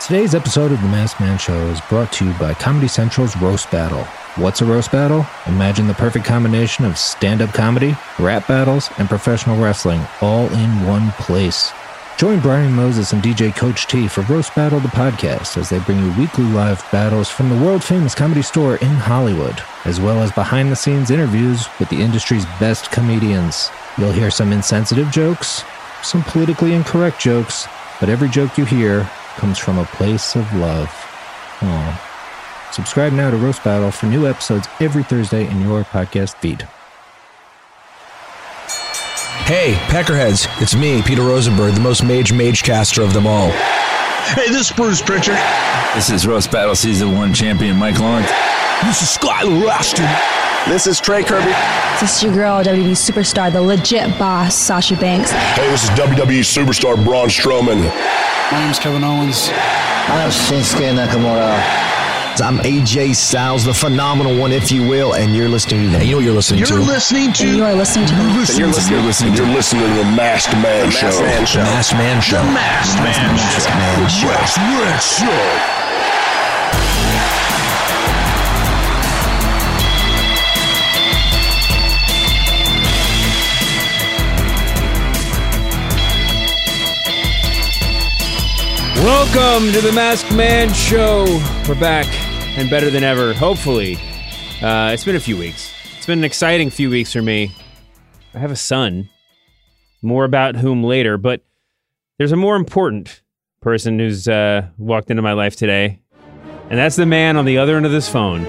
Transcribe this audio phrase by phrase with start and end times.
[0.00, 3.70] Today's episode of The Masked Man Show is brought to you by Comedy Central's Roast
[3.70, 4.02] Battle.
[4.42, 5.26] What's a roast battle?
[5.46, 10.86] Imagine the perfect combination of stand up comedy, rap battles, and professional wrestling all in
[10.86, 11.70] one place.
[12.16, 15.98] Join Brian Moses and DJ Coach T for Roast Battle the podcast as they bring
[15.98, 20.32] you weekly live battles from the world famous comedy store in Hollywood, as well as
[20.32, 23.70] behind the scenes interviews with the industry's best comedians.
[23.98, 25.62] You'll hear some insensitive jokes,
[26.02, 27.68] some politically incorrect jokes,
[28.00, 29.08] but every joke you hear
[29.40, 30.88] comes from a place of love.
[31.60, 32.74] Aww.
[32.74, 36.68] Subscribe now to Roast Battle for new episodes every Thursday in your podcast feed.
[39.46, 43.50] Hey, Peckerheads, it's me, Peter Rosenberg, the most mage mage caster of them all.
[43.50, 45.38] Hey, this is Bruce Pritchard.
[45.94, 48.30] This is Roast Battle Season 1 champion Mike Lawrence.
[48.84, 50.49] This is Skylar Astin.
[50.68, 51.52] This is Trey Kirby.
[52.00, 55.30] This is your girl, WWE superstar, the legit boss, Sasha Banks.
[55.32, 57.80] Hey, this is WWE superstar Braun Strowman.
[58.52, 59.48] My name's Kevin Owens.
[59.52, 61.58] I'm Shinsuke Nakamura.
[62.40, 66.04] I'm AJ Styles, the phenomenal one, if you will, and you're listening to the.
[66.04, 66.74] You know what you're listening You're to?
[66.80, 67.42] listening to.
[67.48, 68.60] And you are listening to You're listening,
[68.94, 71.06] you're listening, you're listening to the Masked Man The Show.
[71.08, 71.62] Masked Man Show.
[71.64, 72.36] Masked Man Show.
[72.38, 74.26] The Masked Man Masked Man Show.
[74.28, 75.89] Masked Man Show.
[89.00, 91.24] Welcome to the Masked Man Show.
[91.66, 92.06] We're back
[92.58, 93.96] and better than ever, hopefully.
[94.60, 95.72] Uh, it's been a few weeks.
[95.96, 97.50] It's been an exciting few weeks for me.
[98.34, 99.08] I have a son,
[100.02, 101.42] more about whom later, but
[102.18, 103.22] there's a more important
[103.62, 106.02] person who's uh, walked into my life today,
[106.68, 108.46] and that's the man on the other end of this phone,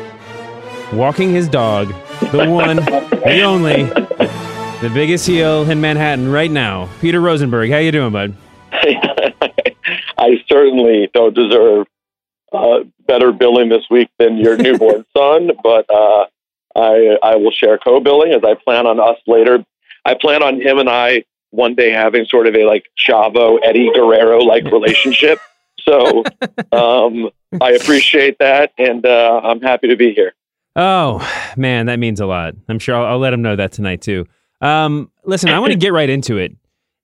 [0.91, 1.87] walking his dog,
[2.33, 7.71] the one, the only, the biggest heel in Manhattan right now, Peter Rosenberg.
[7.71, 8.35] How you doing, bud?
[10.21, 11.87] I certainly don't deserve
[12.53, 16.25] uh, better billing this week than your newborn son, but uh,
[16.75, 19.65] I I will share co-billing as I plan on us later.
[20.05, 23.91] I plan on him and I one day having sort of a like Chavo Eddie
[23.93, 25.39] Guerrero like relationship.
[25.83, 26.23] So
[26.71, 30.33] um, I appreciate that, and uh, I'm happy to be here.
[30.75, 31.27] Oh
[31.57, 32.53] man, that means a lot.
[32.69, 34.27] I'm sure I'll, I'll let him know that tonight too.
[34.61, 36.55] Um, listen, I want to get right into it.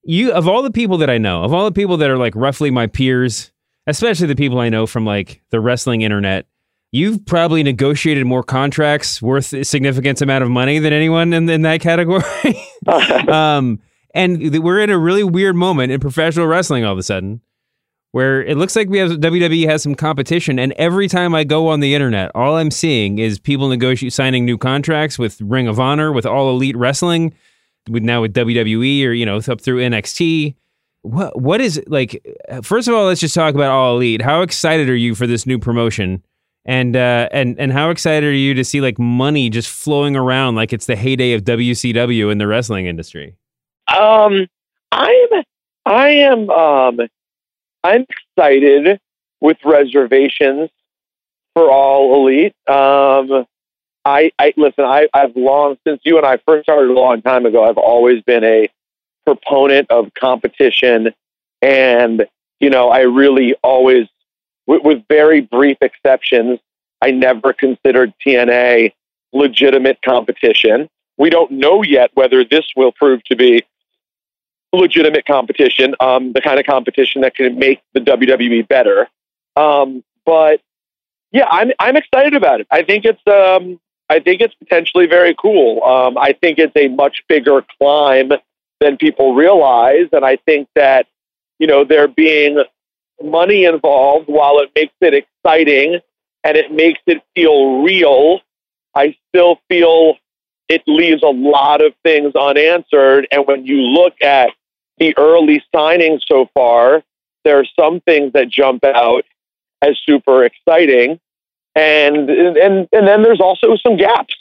[0.07, 2.33] You, of all the people that I know, of all the people that are like
[2.33, 3.51] roughly my peers,
[3.87, 6.45] especially the people I know from like the wrestling internet,
[6.93, 11.61] you've probably negotiated more contracts worth a significant amount of money than anyone in, in
[11.63, 12.23] that category.
[13.27, 13.81] um,
[14.13, 17.41] and we're in a really weird moment in professional wrestling all of a sudden
[18.11, 21.67] where it looks like we have WWE has some competition, and every time I go
[21.67, 25.79] on the internet, all I'm seeing is people negotiate signing new contracts with Ring of
[25.79, 27.33] Honor, with All Elite Wrestling,
[27.87, 30.55] with now with WWE or you know up through NXT.
[31.03, 32.25] What what is like?
[32.61, 34.21] First of all, let's just talk about All Elite.
[34.21, 36.23] How excited are you for this new promotion?
[36.65, 40.55] And uh, and and how excited are you to see like money just flowing around
[40.55, 43.35] like it's the heyday of WCW in the wrestling industry?
[43.87, 44.47] Um,
[44.91, 45.43] I'm
[45.85, 46.99] I am um,
[47.83, 48.99] I'm excited
[49.39, 50.69] with reservations
[51.53, 52.53] for all elite.
[52.67, 53.45] Um,
[54.07, 54.85] I, I listen.
[54.85, 57.67] I, I've long since you and I first started a long time ago.
[57.67, 58.69] I've always been a
[59.25, 61.13] proponent of competition,
[61.61, 62.25] and
[62.61, 64.07] you know, I really always,
[64.65, 66.59] with, with very brief exceptions,
[67.01, 68.93] I never considered TNA
[69.33, 70.87] legitimate competition.
[71.17, 73.63] We don't know yet whether this will prove to be
[74.71, 79.09] legitimate competition, um, the kind of competition that can make the WWE better.
[79.57, 80.61] Um, but
[81.33, 82.67] yeah, I'm I'm excited about it.
[82.71, 85.83] I think it's um, I think it's potentially very cool.
[85.83, 88.31] Um, I think it's a much bigger climb
[88.79, 91.07] than people realize, and I think that
[91.59, 92.63] you know there being
[93.21, 95.99] money involved, while it makes it exciting
[96.43, 98.41] and it makes it feel real,
[98.95, 100.15] I still feel
[100.69, 103.27] it leaves a lot of things unanswered.
[103.31, 104.49] And when you look at
[104.97, 107.03] the early signings so far,
[107.43, 109.23] there are some things that jump out
[109.81, 111.19] as super exciting,
[111.77, 114.33] and and and then there's also some gaps.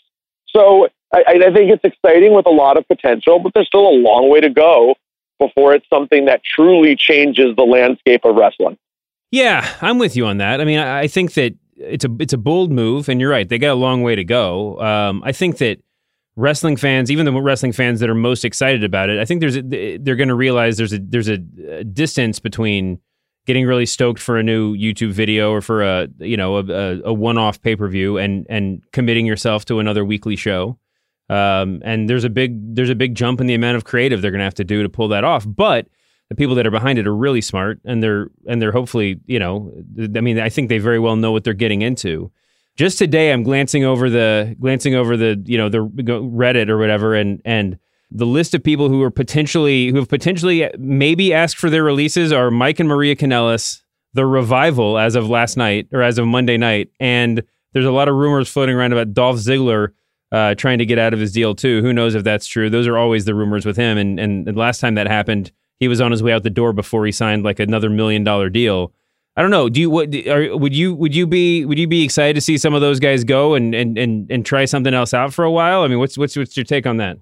[0.49, 3.97] So I, I think it's exciting with a lot of potential, but there's still a
[3.97, 4.95] long way to go
[5.39, 8.79] before it's something that truly changes the landscape of wrestling.
[9.31, 10.61] Yeah, I'm with you on that.
[10.61, 13.47] I mean, I, think that it's a it's a bold move, and you're right.
[13.47, 14.81] They got a long way to go.
[14.81, 15.79] Um, I think that
[16.37, 19.57] wrestling fans, even the wrestling fans that are most excited about it, I think there's
[19.59, 21.39] a, they're going to realize there's a there's a
[21.85, 23.01] distance between
[23.47, 27.13] getting really stoked for a new YouTube video or for a you know a, a
[27.13, 30.79] one off pay per view and and committing yourself to another weekly show.
[31.29, 34.31] Um, and there's a big there's a big jump in the amount of creative they're
[34.31, 35.47] going to have to do to pull that off.
[35.49, 35.87] But
[36.29, 39.39] the people that are behind it are really smart and they're and they're hopefully you
[39.39, 42.31] know I mean I think they very well know what they're getting into.
[42.77, 47.15] Just today, I'm glancing over the glancing over the you know the Reddit or whatever,
[47.15, 47.79] and and
[48.11, 52.33] the list of people who are potentially who have potentially maybe asked for their releases
[52.33, 53.81] are Mike and Maria Kanellis,
[54.15, 57.43] the revival as of last night or as of Monday night, and
[57.73, 59.89] there's a lot of rumors floating around about Dolph Ziggler
[60.33, 61.83] uh, trying to get out of his deal too.
[61.83, 62.71] Who knows if that's true?
[62.71, 65.89] Those are always the rumors with him, and and the last time that happened, he
[65.89, 68.93] was on his way out the door before he signed like another million dollar deal.
[69.37, 69.69] I don't know.
[69.69, 72.57] Do you what are, would you would you be would you be excited to see
[72.57, 75.51] some of those guys go and and and and try something else out for a
[75.51, 75.83] while?
[75.83, 77.19] I mean, what's what's what's your take on that?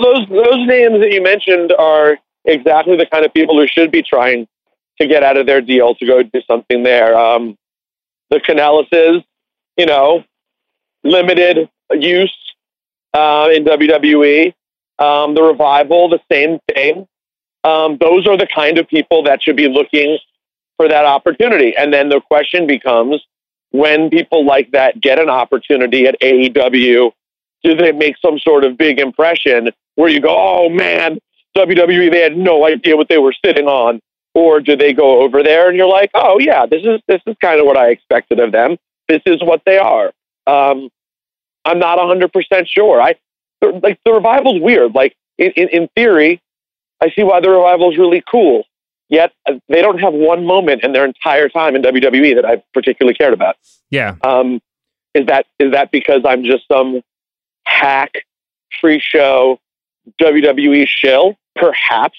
[0.00, 3.90] Well, those those names that you mentioned are exactly the kind of people who should
[3.90, 4.46] be trying
[4.98, 7.16] to get out of their deal to go do something there.
[7.18, 7.56] Um,
[8.30, 9.24] the Kanellises,
[9.76, 10.24] you know,
[11.04, 12.34] limited use
[13.12, 14.54] uh, in WWE.
[14.98, 17.06] Um, the revival, the same thing.
[17.64, 20.18] Um, those are the kind of people that should be looking
[20.76, 21.74] for that opportunity.
[21.76, 23.22] And then the question becomes
[23.70, 27.12] when people like that get an opportunity at AEW,
[27.62, 29.70] do they make some sort of big impression
[30.00, 31.18] where you go, oh man,
[31.56, 34.00] WWE, they had no idea what they were sitting on?
[34.34, 37.36] Or do they go over there and you're like, oh yeah, this is this is
[37.40, 38.76] kind of what I expected of them.
[39.08, 40.12] This is what they are.
[40.46, 40.88] Um,
[41.64, 43.02] I'm not 100% sure.
[43.02, 43.16] I
[43.60, 44.94] like the revival's weird.
[44.94, 46.40] Like in, in, in theory,
[47.02, 48.64] I see why the revival is really cool.
[49.08, 52.62] Yet uh, they don't have one moment in their entire time in WWE that I've
[52.72, 53.56] particularly cared about.
[53.90, 54.14] Yeah.
[54.22, 54.60] Um,
[55.12, 57.02] is that is that because I'm just some
[57.64, 58.12] hack
[58.80, 59.58] free show
[60.20, 61.36] WWE shill?
[61.56, 62.18] Perhaps,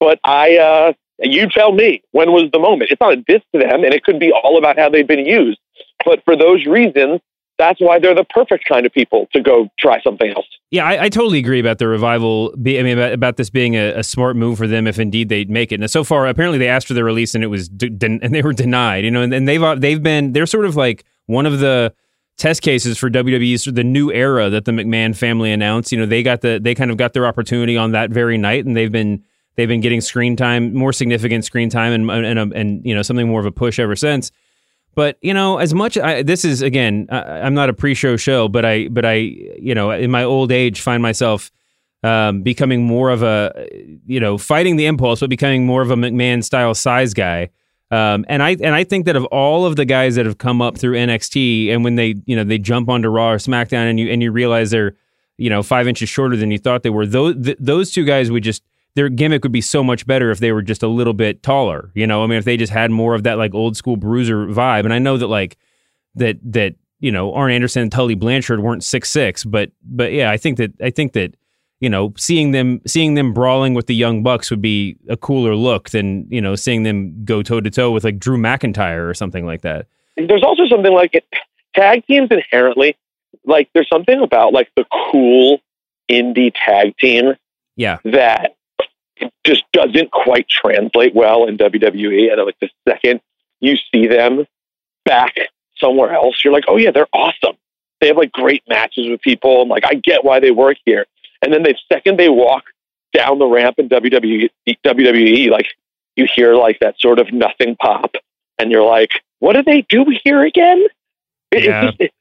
[0.00, 2.90] but I uh, you tell me when was the moment.
[2.90, 5.26] It's not a diss to them, and it could be all about how they've been
[5.26, 5.58] used.
[6.04, 7.20] But for those reasons,
[7.58, 10.46] that's why they're the perfect kind of people to go try something else.
[10.70, 12.54] Yeah, I, I totally agree about the revival.
[12.56, 15.28] Be, I mean, about, about this being a, a, smart move for them if indeed
[15.28, 15.78] they make it.
[15.78, 18.42] Now, so far, apparently they asked for the release and it was de- and they
[18.42, 19.04] were denied.
[19.04, 21.94] You know, and, and they've uh, they've been they're sort of like one of the
[22.36, 25.92] test cases for WWE's the new era that the McMahon family announced.
[25.92, 28.64] You know, they got the they kind of got their opportunity on that very night,
[28.64, 29.22] and they've been
[29.56, 33.28] they've been getting screen time, more significant screen time, and and and, you know something
[33.28, 34.30] more of a push ever since.
[34.94, 38.48] But you know, as much I, this is again, I, am not a pre-show show,
[38.48, 41.50] but I, but I, you know, in my old age, find myself
[42.02, 43.68] um, becoming more of a,
[44.06, 47.48] you know, fighting the impulse, but becoming more of a McMahon style size guy.
[47.92, 50.62] Um, and I and I think that of all of the guys that have come
[50.62, 54.00] up through NXT, and when they, you know, they jump onto Raw or SmackDown, and
[54.00, 54.96] you and you realize they're,
[55.36, 57.04] you know, five inches shorter than you thought they were.
[57.04, 58.62] Those th- those two guys would just
[58.94, 61.90] their gimmick would be so much better if they were just a little bit taller.
[61.94, 64.46] You know, I mean, if they just had more of that like old school bruiser
[64.46, 64.84] vibe.
[64.84, 65.58] And I know that like
[66.14, 70.30] that that you know Arn Anderson and Tully Blanchard weren't six six, but but yeah,
[70.30, 71.34] I think that I think that
[71.82, 75.54] you know seeing them seeing them brawling with the young bucks would be a cooler
[75.54, 79.12] look than you know seeing them go toe to toe with like Drew McIntyre or
[79.12, 79.86] something like that.
[80.16, 81.24] There's also something like it,
[81.74, 82.96] tag teams inherently
[83.44, 85.60] like there's something about like the cool
[86.10, 87.34] indie tag team
[87.76, 88.54] yeah that
[89.44, 92.32] just doesn't quite translate well in WWE.
[92.32, 93.20] And like the second
[93.60, 94.46] you see them
[95.04, 95.34] back
[95.76, 97.56] somewhere else, you're like, oh yeah, they're awesome.
[98.00, 101.06] They have like great matches with people, and like I get why they work here.
[101.42, 102.64] And then the second they walk
[103.12, 105.66] down the ramp in WWE, WWE, like
[106.16, 108.14] you hear like that sort of nothing pop,
[108.58, 110.86] and you're like, what do they do here again?
[111.52, 111.90] Yeah.
[111.98, 112.12] It,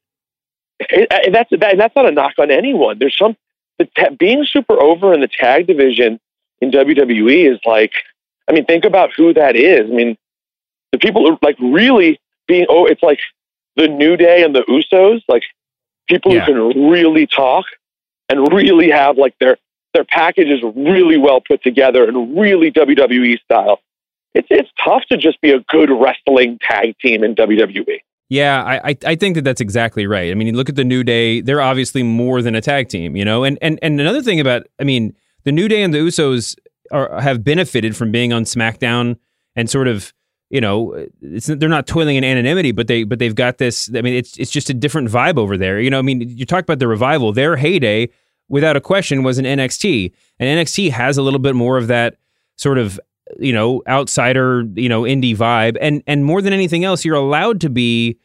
[0.90, 2.98] it, it, that's that, that's not a knock on anyone.
[2.98, 3.38] There's some
[3.78, 6.20] the ta- being super over in the tag division
[6.60, 7.94] in WWE is like,
[8.48, 9.90] I mean, think about who that is.
[9.90, 10.18] I mean,
[10.92, 13.20] the people are like really being, oh, it's like
[13.76, 15.44] the New Day and the Usos, like
[16.08, 16.46] people yeah.
[16.46, 17.66] who can really talk
[18.32, 19.58] and really have like their,
[19.94, 23.80] their package is really well put together and really WWE style.
[24.34, 28.00] It's, it's tough to just be a good wrestling tag team in WWE.
[28.30, 30.32] Yeah, I, I think that that's exactly right.
[30.32, 33.18] I mean, you look at the New Day; they're obviously more than a tag team,
[33.18, 33.44] you know.
[33.44, 36.56] And and and another thing about, I mean, the New Day and the Usos
[36.92, 39.18] are, have benefited from being on SmackDown
[39.58, 40.14] and sort of
[40.50, 44.14] you know they're not toiling in anonymity but they but they've got this i mean
[44.14, 46.80] it's it's just a different vibe over there you know i mean you talk about
[46.80, 48.08] the revival their heyday
[48.52, 52.18] without a question was in NXT and NXT has a little bit more of that
[52.58, 53.00] sort of
[53.40, 57.62] you know outsider you know indie vibe and and more than anything else you're allowed
[57.62, 58.20] to be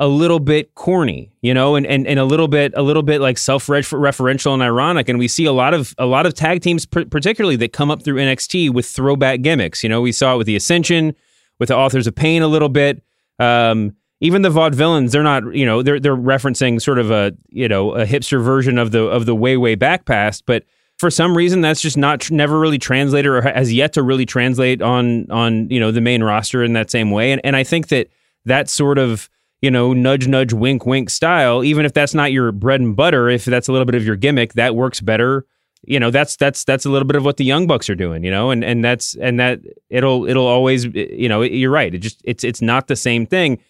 [0.00, 3.20] a little bit corny, you know, and, and, and a little bit a little bit
[3.20, 5.08] like self-referential and ironic.
[5.08, 8.04] And we see a lot of a lot of tag teams, particularly that come up
[8.04, 9.82] through NXT with throwback gimmicks.
[9.82, 11.16] You know, we saw it with the Ascension,
[11.58, 13.02] with the Authors of Pain a little bit.
[13.40, 17.68] Um, even the vaudevillains, they're not, you know, they're they're referencing sort of a you
[17.68, 20.64] know a hipster version of the of the way way back past, but
[20.98, 24.26] for some reason that's just not tr- never really translated or has yet to really
[24.26, 27.32] translate on on you know the main roster in that same way.
[27.32, 28.08] And and I think that
[28.44, 29.30] that sort of
[29.62, 33.28] you know nudge nudge wink wink style even if that's not your bread and butter
[33.28, 35.46] if that's a little bit of your gimmick that works better.
[35.84, 38.24] You know that's that's that's a little bit of what the young bucks are doing
[38.24, 39.60] you know and and that's and that
[39.90, 41.94] it'll it'll always you know you're right.
[41.94, 43.60] It just it's it's not the same thing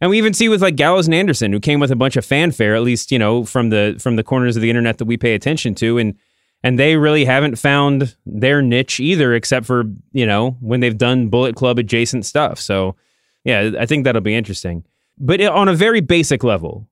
[0.00, 2.24] and we even see with like Gallows and Anderson who came with a bunch of
[2.24, 5.16] fanfare at least you know from the from the corners of the internet that we
[5.16, 5.98] pay attention to.
[5.98, 6.16] And
[6.62, 11.28] and they really haven't found their niche either except for you know when they've done
[11.28, 12.58] bullet club adjacent stuff.
[12.58, 12.96] So
[13.44, 14.84] yeah i think that'll be interesting.
[15.16, 16.88] But on a very basic level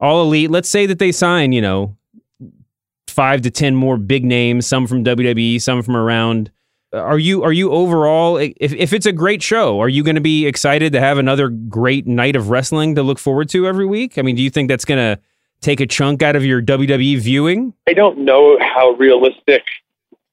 [0.00, 1.96] all elite let's say that they sign you know
[3.08, 6.50] five to ten more big names some from wwe some from around
[6.94, 10.20] are you are you overall if, if it's a great show are you going to
[10.20, 14.18] be excited to have another great night of wrestling to look forward to every week
[14.18, 15.20] i mean do you think that's going to
[15.64, 17.72] take a chunk out of your WWE viewing?
[17.88, 19.62] I don't know how realistic.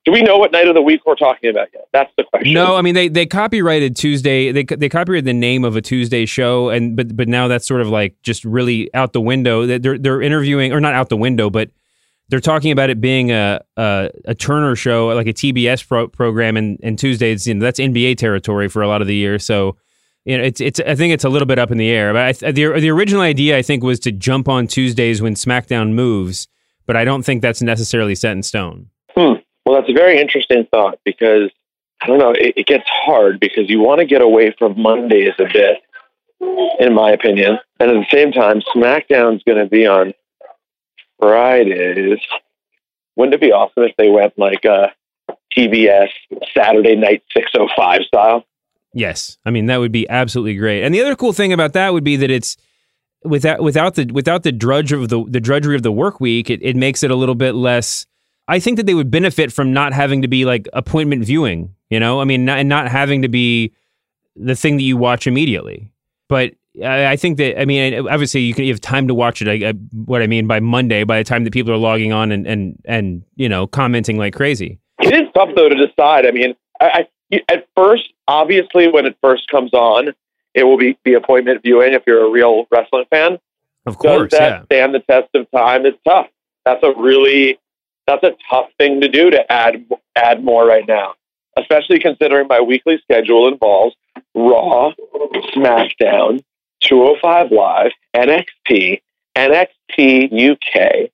[0.03, 1.87] Do we know what night of the week we're talking about yet?
[1.93, 2.53] That's the question.
[2.53, 4.51] No, I mean they they copyrighted Tuesday.
[4.51, 7.81] They they copyrighted the name of a Tuesday show, and but but now that's sort
[7.81, 9.67] of like just really out the window.
[9.67, 11.69] They're they're interviewing or not out the window, but
[12.31, 16.57] they're talking about it being a a, a Turner show, like a TBS pro, program,
[16.57, 17.45] and and Tuesdays.
[17.45, 19.37] You know that's NBA territory for a lot of the year.
[19.37, 19.75] So
[20.25, 20.79] you know, it's it's.
[20.79, 22.13] I think it's a little bit up in the air.
[22.13, 25.93] But I, the the original idea, I think, was to jump on Tuesdays when SmackDown
[25.93, 26.47] moves.
[26.87, 28.89] But I don't think that's necessarily set in stone.
[29.15, 29.33] Hmm.
[29.65, 31.51] Well, that's a very interesting thought because
[32.01, 32.31] I don't know.
[32.31, 35.77] It, it gets hard because you want to get away from Mondays a bit,
[36.79, 40.13] in my opinion, and at the same time, SmackDown's going to be on
[41.21, 42.19] Fridays.
[43.15, 44.87] Wouldn't it be awesome if they went like uh,
[45.29, 46.09] a TBS
[46.55, 48.45] Saturday night six oh five style?
[48.93, 50.83] Yes, I mean that would be absolutely great.
[50.83, 52.57] And the other cool thing about that would be that it's
[53.23, 56.49] without without the without the drudge of the the drudgery of the work week.
[56.49, 58.05] It, it makes it a little bit less.
[58.47, 61.75] I think that they would benefit from not having to be like appointment viewing.
[61.89, 63.73] You know, I mean, not, and not having to be
[64.35, 65.91] the thing that you watch immediately.
[66.27, 69.41] But I, I think that I mean, obviously, you can you have time to watch
[69.41, 69.47] it.
[69.47, 69.73] I, I,
[70.05, 72.81] what I mean by Monday, by the time that people are logging on and and
[72.85, 74.79] and you know commenting like crazy.
[74.99, 76.25] It is tough though to decide.
[76.25, 77.07] I mean, I,
[77.49, 80.13] at first, obviously, when it first comes on,
[80.53, 83.37] it will be the appointment viewing if you're a real wrestling fan.
[83.85, 84.65] Of course, Does that yeah.
[84.65, 85.85] stand the test of time?
[85.85, 86.27] It's tough.
[86.65, 87.59] That's a really
[88.07, 89.85] that's a tough thing to do to add
[90.15, 91.15] add more right now,
[91.57, 93.95] especially considering my weekly schedule involves
[94.35, 94.91] Raw,
[95.55, 96.43] SmackDown,
[96.81, 99.01] 205 Live, NXT,
[99.35, 101.09] NXT UK,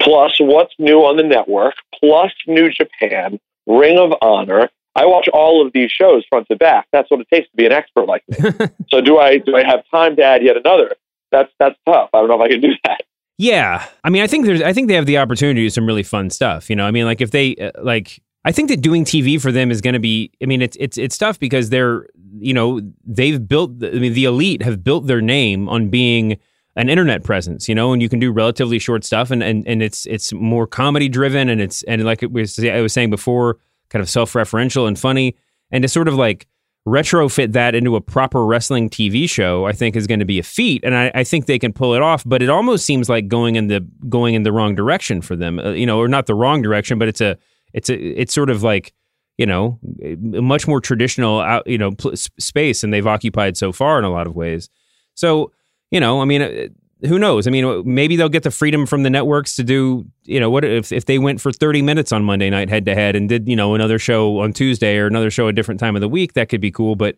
[0.00, 5.64] plus what's new on the network, plus New Japan, Ring of Honor, I watch all
[5.64, 6.88] of these shows front to back.
[6.92, 8.50] That's what it takes to be an expert like me.
[8.88, 10.96] so do I do I have time to add yet another?
[11.30, 12.10] That's that's tough.
[12.12, 13.02] I don't know if I can do that.
[13.36, 15.86] Yeah, I mean, I think there's I think they have the opportunity to do some
[15.86, 16.68] really fun stuff.
[16.68, 18.20] You know, I mean, like if they uh, like.
[18.44, 20.30] I think that doing TV for them is going to be.
[20.42, 22.06] I mean, it's it's it's tough because they're
[22.38, 23.72] you know they've built.
[23.82, 26.38] I mean, the elite have built their name on being
[26.76, 27.68] an internet presence.
[27.68, 30.66] You know, and you can do relatively short stuff, and and, and it's it's more
[30.66, 33.58] comedy driven, and it's and like it was I was saying before,
[33.90, 35.36] kind of self-referential and funny
[35.70, 36.46] and to sort of like
[36.86, 40.42] retrofit that into a proper wrestling TV show, I think is going to be a
[40.42, 42.24] feat, and I, I, think they can pull it off.
[42.24, 45.58] But it almost seems like going in the going in the wrong direction for them,
[45.58, 47.36] uh, you know, or not the wrong direction, but it's a
[47.74, 48.94] it's a it's sort of like
[49.38, 54.10] you know much more traditional you know space, than they've occupied so far in a
[54.10, 54.68] lot of ways.
[55.14, 55.52] So
[55.90, 56.68] you know, I mean, uh,
[57.06, 57.46] who knows?
[57.46, 60.64] I mean, maybe they'll get the freedom from the networks to do, you know, what
[60.64, 63.48] if if they went for 30 minutes on Monday night head to head and did,
[63.48, 66.32] you know, another show on Tuesday or another show a different time of the week,
[66.32, 67.16] that could be cool, but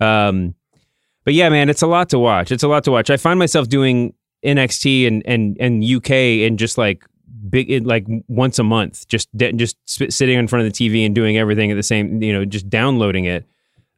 [0.00, 0.54] um
[1.24, 2.50] but yeah, man, it's a lot to watch.
[2.50, 3.10] It's a lot to watch.
[3.10, 6.10] I find myself doing NXT and and and UK
[6.46, 7.04] and just like
[7.48, 11.36] big like once a month, just just sitting in front of the TV and doing
[11.36, 13.46] everything at the same, you know, just downloading it.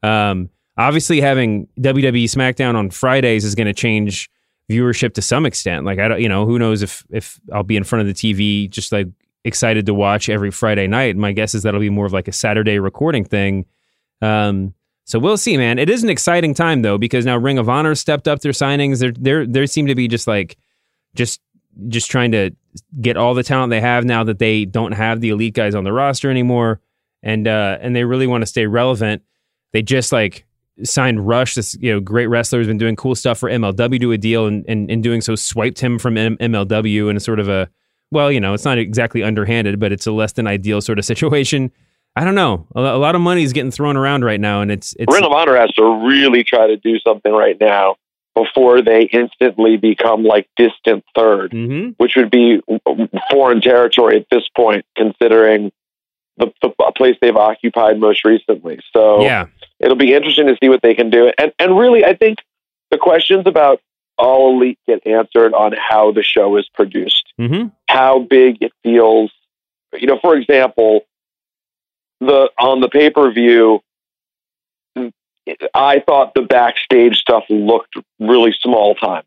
[0.01, 4.29] Um obviously having WWE SmackDown on Fridays is going to change
[4.69, 5.85] viewership to some extent.
[5.85, 8.13] Like I don't, you know, who knows if if I'll be in front of the
[8.13, 9.07] TV just like
[9.43, 11.15] excited to watch every Friday night.
[11.15, 13.65] My guess is that'll be more of like a Saturday recording thing.
[14.21, 14.73] Um,
[15.05, 15.79] so we'll see, man.
[15.79, 18.99] It is an exciting time though because now Ring of Honor stepped up their signings.
[18.99, 20.57] They're they're they seem to be just like
[21.13, 21.41] just
[21.89, 22.51] just trying to
[23.01, 25.83] get all the talent they have now that they don't have the elite guys on
[25.83, 26.81] the roster anymore,
[27.21, 29.21] and uh, and they really want to stay relevant.
[29.71, 30.45] They just like
[30.83, 34.11] signed Rush, this you know great wrestler who's been doing cool stuff for MLW to
[34.11, 37.39] a deal, and, and in doing so swiped him from M- MLW in a sort
[37.39, 37.69] of a
[38.11, 41.05] well, you know, it's not exactly underhanded, but it's a less than ideal sort of
[41.13, 41.71] situation.
[42.15, 42.67] I don't know.
[42.75, 45.25] A, a lot of money is getting thrown around right now, and it's it's Ring
[45.25, 47.95] of Honor has to really try to do something right now
[48.35, 51.89] before they instantly become like distant 3rd mm-hmm.
[51.97, 52.61] which would be
[53.29, 55.71] foreign territory at this point, considering
[56.37, 58.79] the, the place they've occupied most recently.
[58.91, 59.47] So yeah,
[59.79, 61.31] it'll be interesting to see what they can do.
[61.37, 62.39] And and really, I think
[62.91, 63.81] the questions about
[64.17, 67.67] all elite get answered on how the show is produced, mm-hmm.
[67.87, 69.31] how big it feels.
[69.93, 71.01] You know, for example,
[72.19, 73.81] the on the pay per view,
[75.73, 79.23] I thought the backstage stuff looked really small time,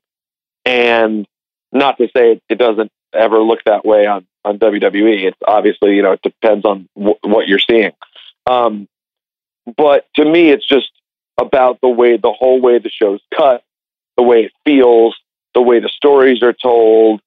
[0.64, 1.26] and
[1.72, 5.24] not to say it, doesn't ever look that way on on WWE.
[5.24, 7.92] It's obviously you know it depends on w- what you're seeing,
[8.46, 8.88] um,
[9.76, 10.90] but to me, it's just
[11.38, 13.62] about the way the whole way the show's cut,
[14.16, 15.16] the way it feels,
[15.54, 17.20] the way the stories are told.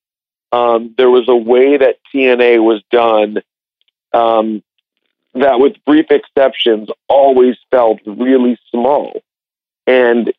[0.52, 3.38] Um, there was a way that TNA was done
[4.14, 4.64] um,
[5.34, 9.22] that, with brief exceptions, always felt really small.
[9.88, 10.32] And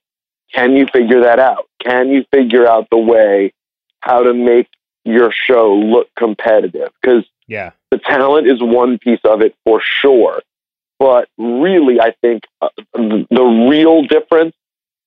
[0.52, 1.66] can you figure that out?
[1.80, 3.52] Can you figure out the way
[4.00, 4.68] how to make
[5.04, 6.90] your show look competitive?
[7.00, 10.42] Because yeah, the talent is one piece of it for sure.
[10.98, 14.54] But really, I think uh, the real difference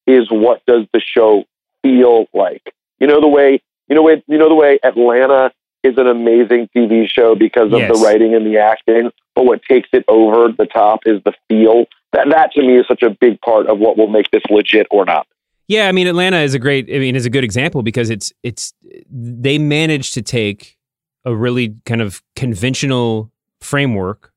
[0.07, 1.45] is what does the show
[1.81, 2.73] feel like?
[2.99, 5.51] You know the way you know way you know the way Atlanta
[5.83, 7.91] is an amazing TV show because of Yes.
[7.93, 11.85] the writing and the acting, but what takes it over the top is the feel.
[12.13, 14.87] That that to me is such a big part of what will make this legit
[14.91, 15.27] or not.
[15.67, 18.31] Yeah, I mean Atlanta is a great I mean is a good example because it's
[18.43, 18.73] it's
[19.09, 20.77] they managed to take
[21.25, 24.31] a really kind of conventional framework.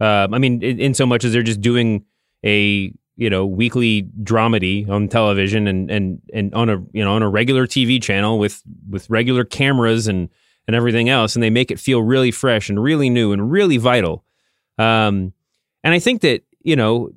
[0.00, 2.04] Um, I mean, in, in so much as they're just doing
[2.44, 7.22] a you know weekly dramedy on television and and and on a you know on
[7.22, 10.28] a regular TV channel with with regular cameras and
[10.66, 13.76] and everything else, and they make it feel really fresh and really new and really
[13.76, 14.24] vital.
[14.78, 15.32] Um,
[15.84, 17.10] and I think that you know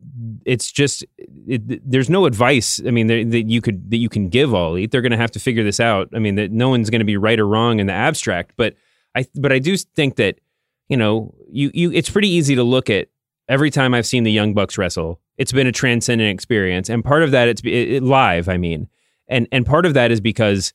[0.46, 1.04] it's just
[1.48, 2.80] it, there's no advice.
[2.86, 4.92] I mean, that you could that you can give all elite.
[4.92, 6.10] They're going to have to figure this out.
[6.14, 8.54] I mean, that no one's going to be right or wrong in the abstract.
[8.58, 8.76] But
[9.16, 10.40] I but I do think that
[10.88, 13.10] you know you you it's pretty easy to look at
[13.48, 15.20] every time I've seen the Young Bucks wrestle.
[15.38, 18.50] It's been a transcendent experience, and part of that it's it, it, live.
[18.50, 18.88] I mean,
[19.28, 20.74] and and part of that is because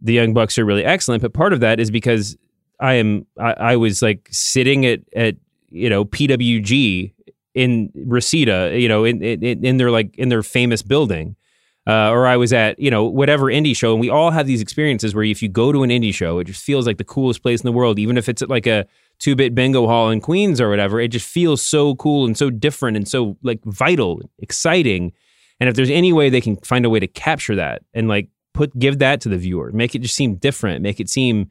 [0.00, 2.36] the Young Bucks are really excellent, but part of that is because
[2.80, 5.36] I am I, I was like sitting at at
[5.70, 7.12] you know PWG
[7.54, 11.36] in Reseda, you know, in in, in their like in their famous building.
[11.88, 13.92] Uh, or I was at, you know, whatever indie show.
[13.92, 16.48] And we all have these experiences where if you go to an indie show, it
[16.48, 18.00] just feels like the coolest place in the world.
[18.00, 18.86] Even if it's at like a
[19.20, 22.50] two bit bingo hall in Queens or whatever, it just feels so cool and so
[22.50, 25.12] different and so like vital, exciting.
[25.60, 28.28] And if there's any way they can find a way to capture that and like
[28.56, 31.50] put, give that to the viewer, make it just seem different, make it seem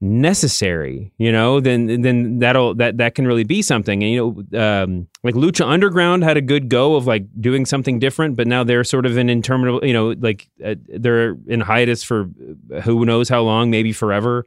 [0.00, 4.02] necessary, you know, then then that'll that that can really be something.
[4.02, 7.98] And you know, um, like Lucha Underground had a good go of like doing something
[7.98, 12.04] different, but now they're sort of an interminable, you know, like uh, they're in hiatus
[12.04, 12.30] for
[12.84, 14.46] who knows how long, maybe forever.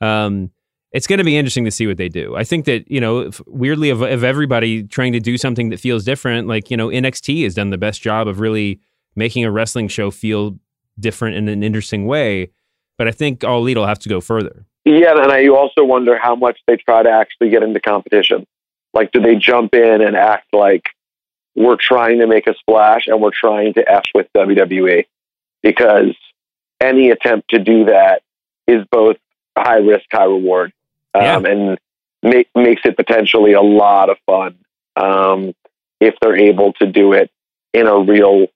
[0.00, 0.50] Um,
[0.90, 2.34] it's going to be interesting to see what they do.
[2.34, 5.78] I think that you know, if, weirdly, of, of everybody trying to do something that
[5.78, 8.80] feels different, like you know, NXT has done the best job of really
[9.14, 10.58] making a wrestling show feel
[11.00, 12.50] different in an interesting way.
[12.96, 14.66] But I think All Elite will have to go further.
[14.84, 18.46] Yeah, and I also wonder how much they try to actually get into competition.
[18.94, 20.82] Like, do they jump in and act like
[21.54, 25.04] we're trying to make a splash and we're trying to F with WWE?
[25.62, 26.16] Because
[26.80, 28.22] any attempt to do that
[28.66, 29.16] is both
[29.56, 30.72] high risk, high reward,
[31.14, 31.50] um, Yeah.
[31.52, 31.78] and
[32.22, 34.56] make, makes it potentially a lot of fun
[34.96, 35.52] um,
[36.00, 37.30] if they're able to do it
[37.74, 38.46] in a real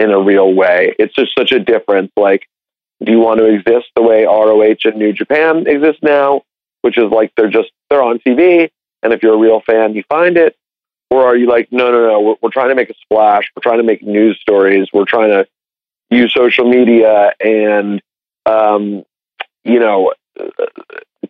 [0.00, 0.94] in a real way.
[0.98, 2.10] It's just such a difference.
[2.16, 2.48] Like,
[3.04, 6.42] do you want to exist the way ROH and New Japan exist now,
[6.82, 8.70] which is like they're just they're on TV,
[9.02, 10.56] and if you're a real fan, you find it,
[11.10, 13.62] or are you like, no, no, no, we're, we're trying to make a splash, we're
[13.62, 15.46] trying to make news stories, we're trying to
[16.10, 18.00] use social media and,
[18.46, 19.04] um,
[19.64, 20.12] you know,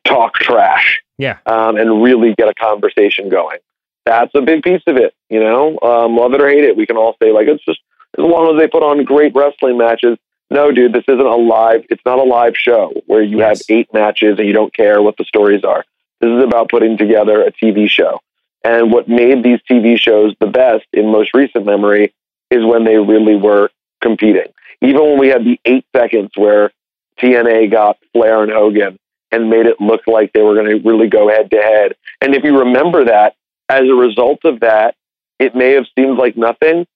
[0.05, 1.39] talk trash, Yeah.
[1.47, 3.59] um, and really get a conversation going.
[4.07, 5.79] That's a big piece of it, you know.
[5.83, 7.81] Um, love it or hate it, we can all say like it's just
[8.19, 10.19] as long as they put on great wrestling matches.
[10.51, 11.85] No, dude, this isn't a live.
[11.91, 13.67] It's not a live show where you Yes.
[13.69, 15.85] have eight matches and you don't care what the stories are.
[16.21, 18.21] This is about putting together a TV show.
[18.65, 22.13] And what made these TV shows the best in most recent memory
[22.51, 23.71] is when they really were
[24.03, 24.49] competing.
[24.83, 26.73] Even when we had the eight seconds where
[27.21, 28.99] TNA got Flair and Hogan
[29.31, 31.95] and made it look like they were going to really go head to head.
[32.21, 33.35] And if you remember that,
[33.69, 34.97] as a result of that,
[35.39, 36.87] it may have seemed like nothing.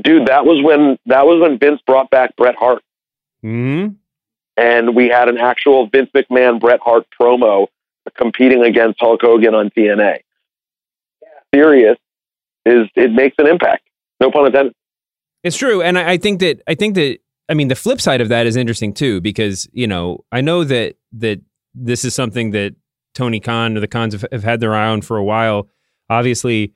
[0.00, 2.82] Dude, that was when that was when Vince brought back Bret Hart
[3.42, 3.88] hmm
[4.58, 7.68] and we had an actual Vince McMahon Bret Hart promo
[8.16, 10.18] competing against Hulk Hogan on TNA.
[11.54, 11.96] Serious
[12.66, 13.88] is it makes an impact.
[14.20, 14.74] No pun intended.
[15.44, 18.20] It's true, and I, I think that I think that I mean, the flip side
[18.20, 21.40] of that is interesting too, because you know, I know that that
[21.74, 22.74] this is something that
[23.14, 25.68] Tony Khan or the Khans have, have had their eye on for a while.
[26.10, 26.74] Obviously,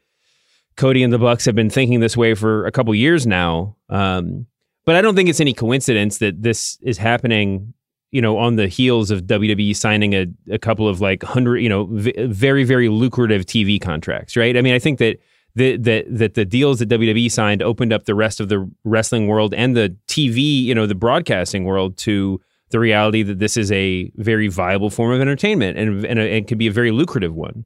[0.77, 3.77] Cody and the Bucks have been thinking this way for a couple years now.
[3.89, 4.47] Um,
[4.85, 7.75] but I don't think it's any coincidence that this is happening.
[8.11, 11.69] You know, on the heels of WWE signing a, a couple of like hundred, you
[11.69, 14.55] know, v- very very lucrative TV contracts, right?
[14.55, 15.19] I mean, I think that
[15.55, 19.29] the, that that the deals that WWE signed opened up the rest of the wrestling
[19.29, 23.71] world and the TV, you know, the broadcasting world to the reality that this is
[23.73, 27.65] a very viable form of entertainment and and, a, could be a very lucrative one.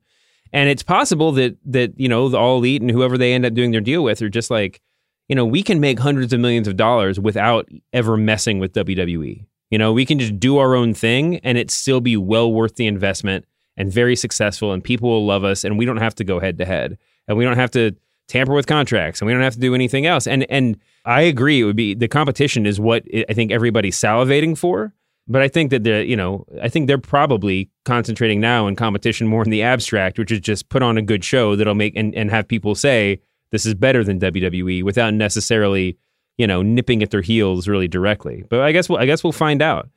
[0.56, 3.52] And it's possible that that you know the All Elite and whoever they end up
[3.52, 4.80] doing their deal with are just like,
[5.28, 9.44] you know, we can make hundreds of millions of dollars without ever messing with WWE.
[9.70, 12.76] You know, we can just do our own thing and it still be well worth
[12.76, 13.44] the investment
[13.76, 16.56] and very successful and people will love us and we don't have to go head
[16.56, 16.96] to head
[17.28, 17.94] and we don't have to
[18.26, 20.26] tamper with contracts and we don't have to do anything else.
[20.26, 24.56] And and I agree it would be the competition is what I think everybody's salivating
[24.56, 24.94] for.
[25.28, 29.26] But I think that the you know I think they're probably concentrating now in competition
[29.26, 32.14] more in the abstract, which is just put on a good show that'll make and,
[32.14, 35.98] and have people say this is better than WWE without necessarily
[36.38, 38.44] you know nipping at their heels really directly.
[38.48, 39.88] But I guess we'll, I guess we'll find out.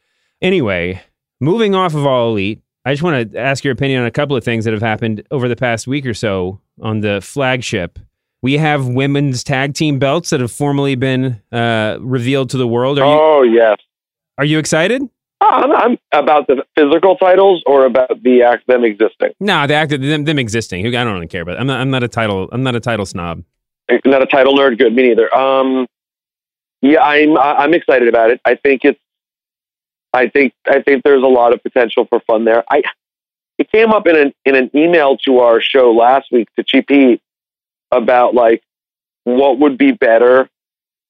[0.41, 1.01] Anyway,
[1.39, 4.35] moving off of All Elite, I just want to ask your opinion on a couple
[4.35, 7.99] of things that have happened over the past week or so on the flagship.
[8.41, 12.97] We have women's tag team belts that have formally been uh, revealed to the world.
[12.97, 13.77] Are oh you, yes.
[14.37, 15.03] Are you excited?
[15.41, 19.31] I'm, I'm, about the physical titles or about the act them existing.
[19.39, 20.85] No, the act them, them existing.
[20.85, 21.55] I don't really care about.
[21.55, 21.59] It.
[21.59, 21.79] I'm not.
[21.79, 22.49] I'm not a title.
[22.51, 23.43] I'm not a title snob.
[24.05, 24.77] Not a title nerd.
[24.77, 24.93] Good.
[24.93, 25.33] Me neither.
[25.33, 25.87] Um,
[26.81, 27.37] yeah, I'm.
[27.37, 28.41] I'm excited about it.
[28.43, 28.99] I think it's.
[30.13, 30.53] I think.
[30.67, 32.63] I think there's a lot of potential for fun there.
[32.69, 32.83] I.
[33.57, 37.19] It came up in an in an email to our show last week to GP
[37.91, 38.61] about like
[39.23, 40.49] what would be better,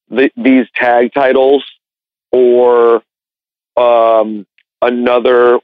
[0.10, 1.64] the, these tag titles
[2.32, 3.02] or
[3.78, 4.46] um,
[4.82, 5.60] another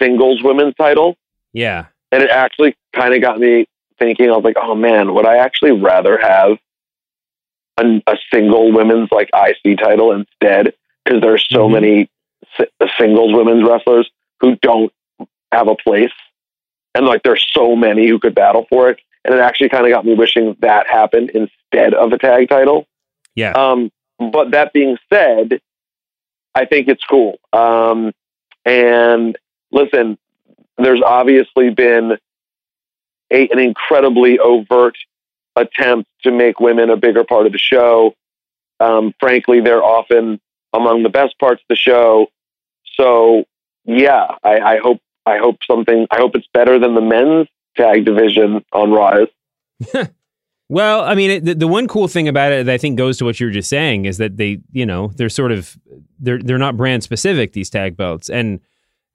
[0.00, 1.16] singles women's title.
[1.52, 1.86] Yeah.
[2.10, 3.66] And it actually kind of got me
[3.98, 4.30] thinking.
[4.30, 6.58] I was like, oh man, would I actually rather have
[7.76, 10.74] a, a single women's like IC title instead?
[11.04, 11.74] Because there's so mm-hmm.
[11.74, 12.10] many
[12.56, 14.92] si- singles women's wrestlers who don't
[15.52, 16.12] have a place,
[16.94, 19.00] and like there's so many who could battle for it.
[19.24, 22.86] And it actually kind of got me wishing that happened instead of a tag title.
[23.34, 23.52] Yeah.
[23.52, 25.60] Um, but that being said,
[26.54, 27.38] I think it's cool.
[27.52, 28.12] Um,
[28.64, 29.36] and
[29.70, 30.18] listen,
[30.76, 32.18] there's obviously been
[33.30, 34.96] a, an incredibly overt
[35.56, 38.14] attempt to make women a bigger part of the show.
[38.80, 40.40] Um, frankly, they're often
[40.72, 42.28] among the best parts of the show.
[42.94, 43.44] So,
[43.84, 46.06] yeah, I, I hope I hope something.
[46.10, 49.28] I hope it's better than the men's tag division on Rise.
[50.68, 53.16] Well, I mean, it, the, the one cool thing about it that I think goes
[53.18, 55.78] to what you were just saying is that they, you know, they're sort of
[56.20, 58.60] they're they're not brand specific these tag belts, and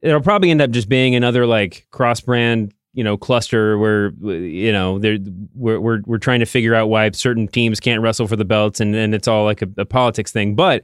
[0.02, 4.72] it'll probably end up just being another like cross brand, you know, cluster where you
[4.72, 5.20] know they're
[5.54, 8.80] we're, we're we're trying to figure out why certain teams can't wrestle for the belts,
[8.80, 10.56] and and it's all like a, a politics thing.
[10.56, 10.84] But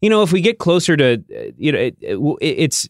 [0.00, 2.88] you know, if we get closer to, uh, you know, it, it, it's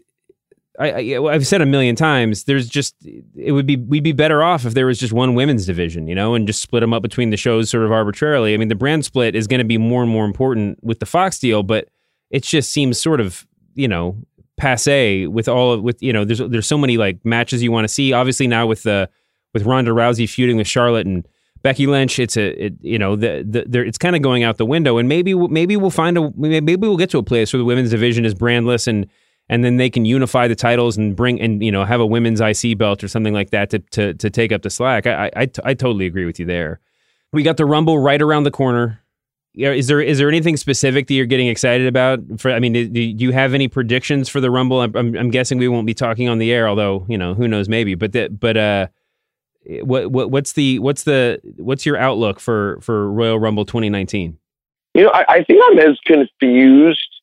[0.79, 2.45] I, I have said a million times.
[2.45, 2.95] There's just
[3.35, 6.15] it would be we'd be better off if there was just one women's division, you
[6.15, 8.55] know, and just split them up between the shows sort of arbitrarily.
[8.55, 11.07] I mean, the brand split is going to be more and more important with the
[11.07, 11.89] Fox deal, but
[12.31, 14.17] it just seems sort of you know
[14.57, 17.85] passe with all of with you know there's there's so many like matches you want
[17.85, 18.13] to see.
[18.13, 19.09] Obviously now with the
[19.55, 21.27] with Ronda Rousey feuding with Charlotte and
[21.63, 24.67] Becky Lynch, it's a it, you know the, the it's kind of going out the
[24.67, 27.65] window, and maybe maybe we'll find a maybe we'll get to a place where the
[27.65, 29.09] women's division is brandless and
[29.49, 32.41] and then they can unify the titles and bring and you know have a women's
[32.41, 35.07] IC belt or something like that to to, to take up the slack.
[35.07, 36.81] I, I, totally agree with you there.
[37.33, 39.01] We got the Rumble right around the corner.
[39.55, 42.21] Is there is there anything specific that you're getting excited about?
[42.39, 44.83] For I mean, do, do you have any predictions for the Rumble?
[44.83, 47.49] I'm, I'm, I'm, guessing we won't be talking on the air, although you know who
[47.49, 47.95] knows maybe.
[47.95, 48.89] But that but uh,
[49.83, 54.37] what what what's the what's the what's your outlook for for Royal Rumble 2019?
[54.95, 57.16] You know, I, I think I'm as confused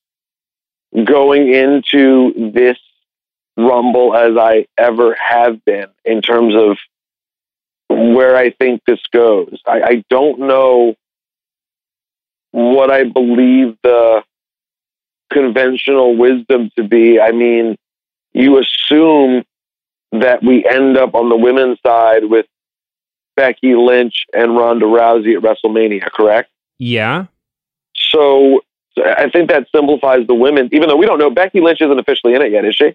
[0.94, 2.78] going into this
[3.58, 6.78] rumble as I ever have been in terms of
[7.90, 9.60] where I think this goes.
[9.66, 10.96] I, I don't know
[12.52, 14.24] what I believe the
[15.32, 17.20] conventional wisdom to be.
[17.20, 17.76] I mean,
[18.34, 19.44] you assume
[20.12, 22.46] that we end up on the women's side with
[23.36, 26.52] Becky Lynch and Ronda Rousey at WrestleMania, correct?
[26.78, 27.26] Yeah.
[27.96, 28.62] So
[28.98, 31.30] I think that simplifies the women, even though we don't know.
[31.30, 32.94] Becky Lynch isn't officially in it yet, is she?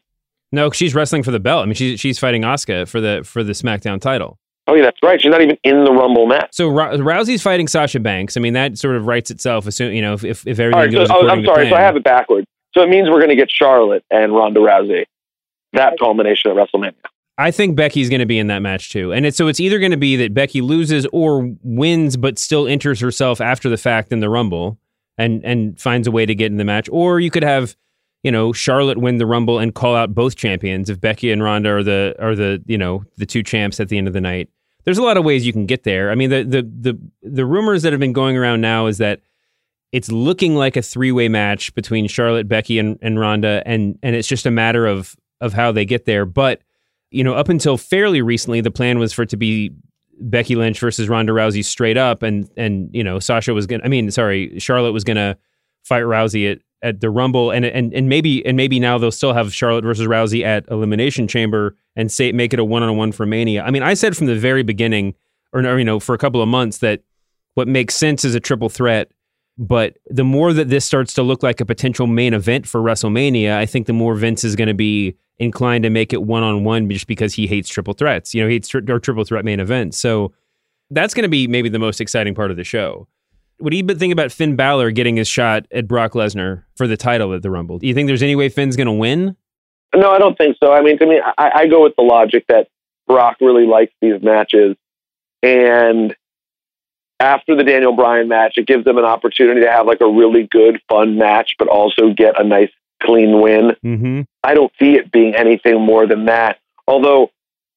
[0.52, 1.62] No, she's wrestling for the belt.
[1.62, 4.38] I mean, she's she's fighting Asuka for the for the SmackDown title.
[4.66, 5.20] Oh, yeah, that's right.
[5.20, 6.50] She's not even in the Rumble match.
[6.52, 8.36] So Rousey's fighting Sasha Banks.
[8.36, 9.66] I mean, that sort of writes itself.
[9.66, 11.08] Assume you know if if, if everything right, goes.
[11.08, 11.70] So, oh, I'm sorry.
[11.70, 12.46] So I have it backwards.
[12.74, 15.04] So it means we're going to get Charlotte and Ronda Rousey.
[15.72, 16.94] That culmination at WrestleMania.
[17.38, 19.78] I think Becky's going to be in that match too, and it's, so it's either
[19.78, 24.12] going to be that Becky loses or wins, but still enters herself after the fact
[24.12, 24.76] in the Rumble,
[25.18, 27.76] and and finds a way to get in the match, or you could have
[28.22, 31.70] you know, Charlotte win the Rumble and call out both champions if Becky and Ronda
[31.70, 34.48] are the are the you know the two champs at the end of the night.
[34.84, 36.10] There's a lot of ways you can get there.
[36.10, 39.20] I mean, the the the the rumors that have been going around now is that
[39.92, 44.16] it's looking like a three way match between Charlotte, Becky, and, and Ronda, and and
[44.16, 46.24] it's just a matter of of how they get there.
[46.24, 46.62] But
[47.10, 49.72] you know, up until fairly recently, the plan was for it to be
[50.20, 53.82] Becky Lynch versus Ronda Rousey straight up, and and you know, Sasha was gonna.
[53.84, 55.36] I mean, sorry, Charlotte was gonna
[55.84, 59.32] fight Rousey at at the Rumble, and and and maybe and maybe now they'll still
[59.32, 63.12] have Charlotte versus Rousey at Elimination Chamber and say make it a one on one
[63.12, 63.62] for Mania.
[63.62, 65.14] I mean, I said from the very beginning,
[65.52, 67.02] or you know, for a couple of months that
[67.54, 69.10] what makes sense is a triple threat.
[69.58, 73.56] But the more that this starts to look like a potential main event for WrestleMania,
[73.56, 76.62] I think the more Vince is going to be inclined to make it one on
[76.62, 78.34] one just because he hates triple threats.
[78.34, 79.98] You know, he hates tri- or triple threat main events.
[79.98, 80.32] So
[80.90, 83.08] that's going to be maybe the most exciting part of the show.
[83.58, 86.96] What do you think about Finn Balor getting his shot at Brock Lesnar for the
[86.96, 87.78] title at the Rumble?
[87.78, 89.36] Do you think there's any way Finn's going to win?
[89.94, 90.72] No, I don't think so.
[90.72, 92.68] I mean, to me, I, I go with the logic that
[93.08, 94.76] Brock really likes these matches.
[95.42, 96.14] And
[97.20, 100.44] after the Daniel Bryan match, it gives them an opportunity to have like a really
[100.44, 102.70] good, fun match, but also get a nice,
[103.02, 103.76] clean win.
[103.84, 104.22] Mm-hmm.
[104.42, 106.58] I don't see it being anything more than that.
[106.86, 107.30] Although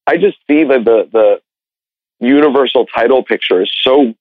[0.08, 1.42] I just see that the, the
[2.20, 4.14] universal title picture is so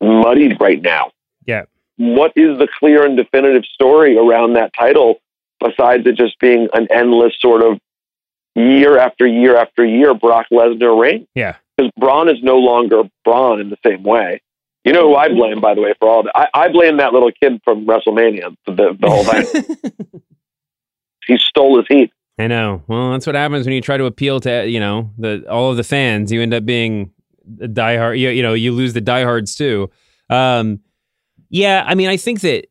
[0.00, 1.12] muddied right now.
[1.46, 1.64] Yeah.
[1.96, 5.20] What is the clear and definitive story around that title
[5.60, 7.80] besides it just being an endless sort of
[8.54, 11.26] year after year after year Brock Lesnar reign?
[11.34, 11.56] Yeah.
[11.76, 14.40] Because Braun is no longer Braun in the same way.
[14.84, 16.32] You know who I blame, by the way, for all that?
[16.36, 20.22] I, I blame that little kid from WrestleMania, the, the whole thing.
[21.26, 22.12] he stole his heat.
[22.38, 22.84] I know.
[22.86, 25.76] Well, that's what happens when you try to appeal to, you know, the all of
[25.76, 26.30] the fans.
[26.30, 27.10] You end up being
[27.48, 28.18] diehard.
[28.18, 29.90] You, you know, you lose the diehards too.
[30.30, 30.80] Um,
[31.48, 32.66] yeah, I mean, I think that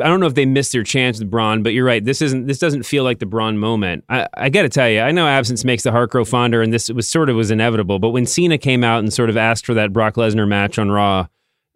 [0.00, 2.04] I don't know if they missed their chance with Braun, but you're right.
[2.04, 2.46] This isn't.
[2.46, 4.04] This doesn't feel like the Braun moment.
[4.08, 6.72] I, I got to tell you, I know absence makes the heart grow fonder, and
[6.72, 7.98] this was sort of was inevitable.
[7.98, 10.90] But when Cena came out and sort of asked for that Brock Lesnar match on
[10.90, 11.26] Raw,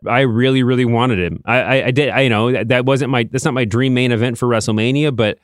[0.06, 1.42] I really, really wanted him.
[1.44, 2.08] I, I, I did.
[2.10, 3.24] I you know that, that wasn't my.
[3.24, 5.38] That's not my dream main event for WrestleMania, but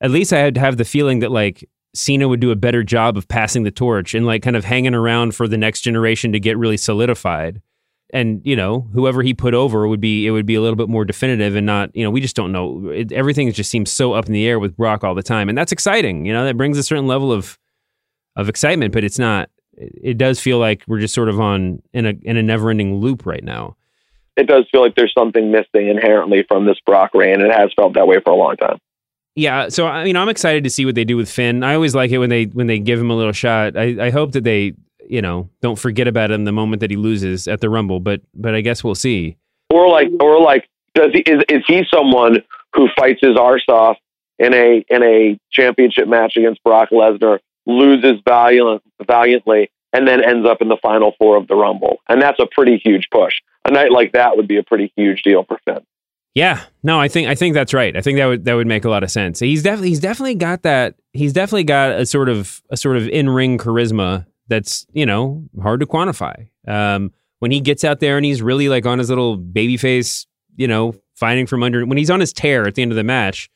[0.00, 2.82] at least I had to have the feeling that like Cena would do a better
[2.82, 6.32] job of passing the torch and like kind of hanging around for the next generation
[6.32, 7.60] to get really solidified.
[8.12, 10.88] And you know, whoever he put over would be it would be a little bit
[10.88, 12.88] more definitive and not you know we just don't know.
[12.88, 15.56] It, everything just seems so up in the air with Brock all the time, and
[15.56, 16.26] that's exciting.
[16.26, 17.58] You know, that brings a certain level of
[18.36, 19.50] of excitement, but it's not.
[19.76, 22.96] It, does feel like we're just sort of on in a in a never ending
[22.96, 23.76] loop right now.
[24.36, 27.40] It does feel like there's something missing inherently from this Brock reign.
[27.40, 28.78] and It has felt that way for a long time.
[29.36, 31.62] Yeah, so I mean, I'm excited to see what they do with Finn.
[31.62, 33.76] I always like it when they when they give him a little shot.
[33.76, 34.74] I, I hope that they,
[35.10, 38.00] you know, don't forget about him the moment that he loses at the Rumble.
[38.00, 39.36] But but I guess we'll see.
[39.68, 42.38] Or like or like, does he is is he someone
[42.74, 43.96] who fights his arse off
[44.38, 50.46] in a in a championship match against Brock Lesnar, loses valiant, valiantly, and then ends
[50.48, 51.98] up in the final four of the Rumble?
[52.08, 53.34] And that's a pretty huge push.
[53.64, 55.84] A night like that would be a pretty huge deal for Finn.
[56.34, 57.96] Yeah, no, I think I think that's right.
[57.96, 59.40] I think that would that would make a lot of sense.
[59.40, 60.94] He's definitely he's definitely got that.
[61.12, 65.42] He's definitely got a sort of a sort of in ring charisma that's you know
[65.62, 66.48] hard to quantify.
[66.68, 70.26] Um, when he gets out there and he's really like on his little baby face,
[70.56, 71.86] you know, fighting from under.
[71.86, 73.48] When he's on his tear at the end of the match,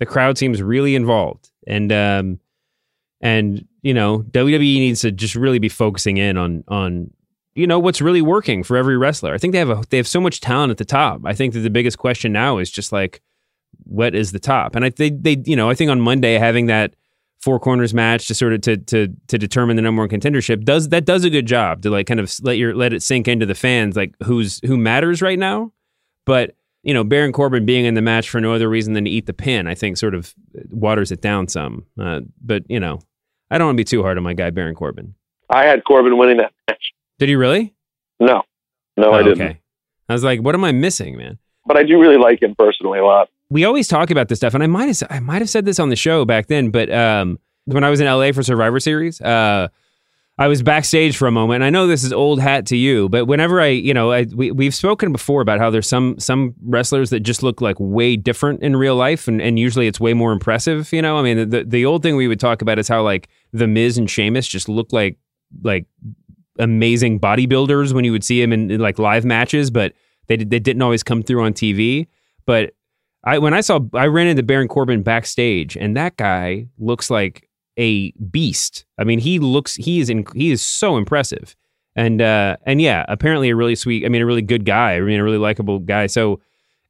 [0.00, 2.40] the crowd seems really involved, and um,
[3.20, 7.12] and you know WWE needs to just really be focusing in on on
[7.54, 9.32] you know what's really working for every wrestler.
[9.32, 11.20] I think they have a they have so much talent at the top.
[11.24, 13.20] I think that the biggest question now is just like
[13.84, 14.74] what is the top?
[14.74, 16.94] And I they they you know I think on Monday having that
[17.40, 20.90] four corners match to sort of to to to determine the number one contendership does
[20.90, 23.46] that does a good job to like kind of let your let it sink into
[23.46, 25.72] the fans like who's who matters right now.
[26.26, 29.10] But you know Baron Corbin being in the match for no other reason than to
[29.10, 30.34] eat the pin, I think sort of
[30.70, 31.86] waters it down some.
[32.00, 33.00] Uh, but you know
[33.50, 35.14] I don't want to be too hard on my guy Baron Corbin.
[35.48, 36.92] I had Corbin winning that match.
[37.18, 37.74] Did he really?
[38.20, 38.42] No,
[38.96, 39.42] no, oh, I didn't.
[39.42, 39.60] Okay.
[40.08, 41.38] I was like, what am I missing, man?
[41.66, 43.28] But I do really like him personally a lot.
[43.50, 45.78] We always talk about this stuff, and I might have I might have said this
[45.78, 49.20] on the show back then, but um, when I was in LA for Survivor Series,
[49.20, 49.68] uh,
[50.40, 51.56] I was backstage for a moment.
[51.56, 54.26] And I know this is old hat to you, but whenever I, you know, I,
[54.34, 58.16] we we've spoken before about how there's some some wrestlers that just look like way
[58.16, 60.90] different in real life, and, and usually it's way more impressive.
[60.94, 63.28] You know, I mean, the the old thing we would talk about is how like
[63.52, 65.18] the Miz and Sheamus just look like
[65.62, 65.86] like
[66.58, 69.92] amazing bodybuilders when you would see him in, in like live matches, but
[70.28, 72.06] they they didn't always come through on TV.
[72.46, 72.72] But
[73.24, 77.48] I when I saw I ran into Baron Corbin backstage, and that guy looks like
[77.76, 78.84] a beast.
[78.98, 81.54] I mean, he looks he is in, he is so impressive,
[81.96, 84.04] and uh, and yeah, apparently a really sweet.
[84.04, 84.94] I mean, a really good guy.
[84.96, 86.06] I mean, a really likable guy.
[86.06, 86.40] So,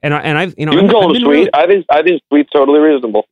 [0.03, 1.29] and I and I've you know You can call I've him sweet.
[1.29, 3.27] really- I think I think sweet's totally reasonable.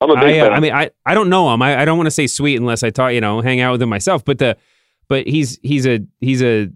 [0.00, 0.52] I'm a big I, uh, fan.
[0.52, 1.60] I mean, I, I don't know him.
[1.60, 3.82] I, I don't want to say sweet unless I talk, you know, hang out with
[3.82, 4.24] him myself.
[4.24, 4.56] But the,
[5.08, 6.68] but he's he's a he's a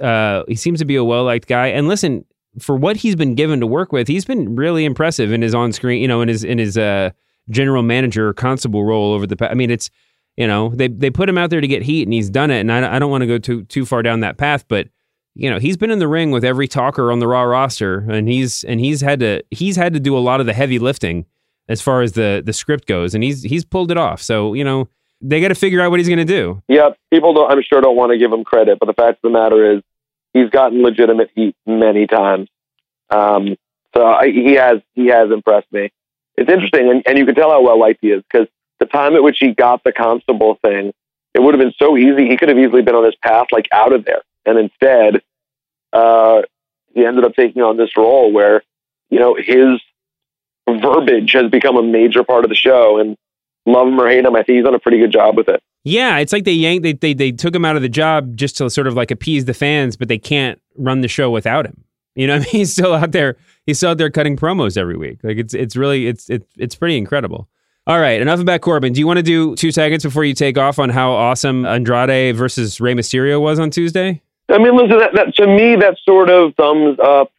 [0.00, 1.66] uh, he seems to be a well liked guy.
[1.68, 2.24] And listen,
[2.58, 5.72] for what he's been given to work with, he's been really impressive in his on
[5.72, 7.10] screen, you know, in his in his uh,
[7.48, 9.36] general manager constable role over the.
[9.36, 9.52] past.
[9.52, 9.90] I mean, it's
[10.36, 12.60] you know they they put him out there to get heat, and he's done it.
[12.60, 14.88] And I, I don't want to go too too far down that path, but
[15.34, 18.28] you know he's been in the ring with every talker on the Raw roster, and
[18.28, 21.26] he's and he's had to he's had to do a lot of the heavy lifting
[21.68, 24.20] as far as the the script goes, and he's he's pulled it off.
[24.20, 24.88] So you know
[25.22, 26.62] they got to figure out what he's going to do.
[26.68, 27.50] Yeah, people don't.
[27.50, 29.82] I'm sure don't want to give him credit, but the fact of the matter is,
[30.32, 32.48] he's gotten legitimate heat many times.
[33.10, 33.56] Um,
[33.94, 35.90] so I, he has he has impressed me.
[36.36, 39.14] It's interesting, and, and you can tell how well liked he is because the time
[39.14, 40.92] at which he got the constable thing,
[41.34, 42.28] it would have been so easy.
[42.28, 45.22] He could have easily been on his path, like out of there, and instead,
[45.92, 46.42] uh,
[46.94, 48.62] he ended up taking on this role where,
[49.10, 49.80] you know, his
[50.68, 53.16] verbiage has become a major part of the show, and
[53.66, 55.62] love him or hate him, I think he's done a pretty good job with it.
[55.84, 58.58] Yeah, it's like they yanked they, they they took him out of the job just
[58.58, 61.84] to sort of like appease the fans, but they can't run the show without him.
[62.14, 63.36] You know, what I mean, he's still out there.
[63.66, 65.20] He's still out there cutting promos every week.
[65.22, 67.48] Like it's it's really it's it's it's pretty incredible.
[67.86, 68.92] All right, enough about Corbin.
[68.92, 72.36] Do you want to do two seconds before you take off on how awesome Andrade
[72.36, 74.20] versus Rey Mysterio was on Tuesday?
[74.50, 77.32] I mean, listen, that, that to me, that sort of thumbs up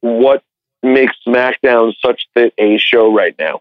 [0.00, 0.44] what
[0.82, 3.60] makes SmackDown such A show right now.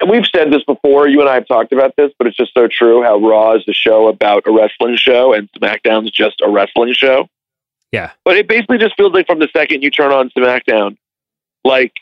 [0.00, 1.08] And we've said this before.
[1.08, 3.02] You and I have talked about this, but it's just so true.
[3.02, 7.28] How Raw is a show about a wrestling show, and SmackDown's just a wrestling show.
[7.92, 8.10] Yeah.
[8.24, 10.98] But it basically just feels like from the second you turn on SmackDown,
[11.64, 11.92] like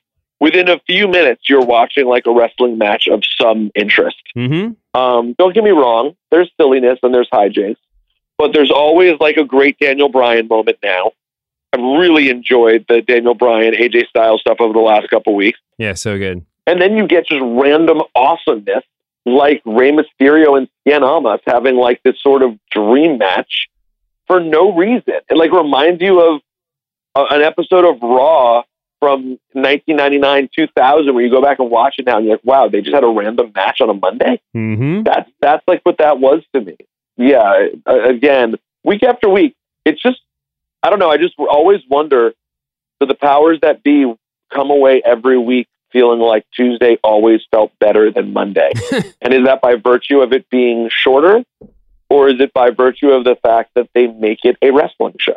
[0.40, 4.22] within a few minutes, you're watching like a wrestling match of some interest.
[4.37, 4.98] Mm-hmm.
[4.98, 6.16] Um, don't get me wrong.
[6.30, 7.76] There's silliness and there's hijinks,
[8.38, 11.12] but there's always like a great Daniel Bryan moment now.
[11.72, 15.59] I've really enjoyed the Daniel Bryan, AJ Styles stuff over the last couple weeks.
[15.76, 16.44] Yeah, so good.
[16.66, 18.85] And then you get just random awesomeness
[19.27, 23.68] like Rey Mysterio and Cien Almas having like this sort of dream match
[24.27, 25.14] for no reason.
[25.29, 26.40] It like reminds you of
[27.14, 28.62] uh, an episode of Raw
[29.00, 32.68] from 1999, 2000, where you go back and watch it now and you're like, wow,
[32.68, 34.40] they just had a random match on a Monday.
[34.55, 35.03] Mm-hmm.
[35.03, 36.77] That's that's like what that was to me.
[37.16, 37.66] Yeah.
[37.87, 40.20] uh, Again, week after week, it's just
[40.83, 41.11] I don't know.
[41.11, 42.35] I just always wonder
[43.00, 44.12] do the powers that be
[44.53, 48.72] come away every week feeling like Tuesday always felt better than Monday,
[49.22, 51.42] and is that by virtue of it being shorter,
[52.11, 55.37] or is it by virtue of the fact that they make it a wrestling show?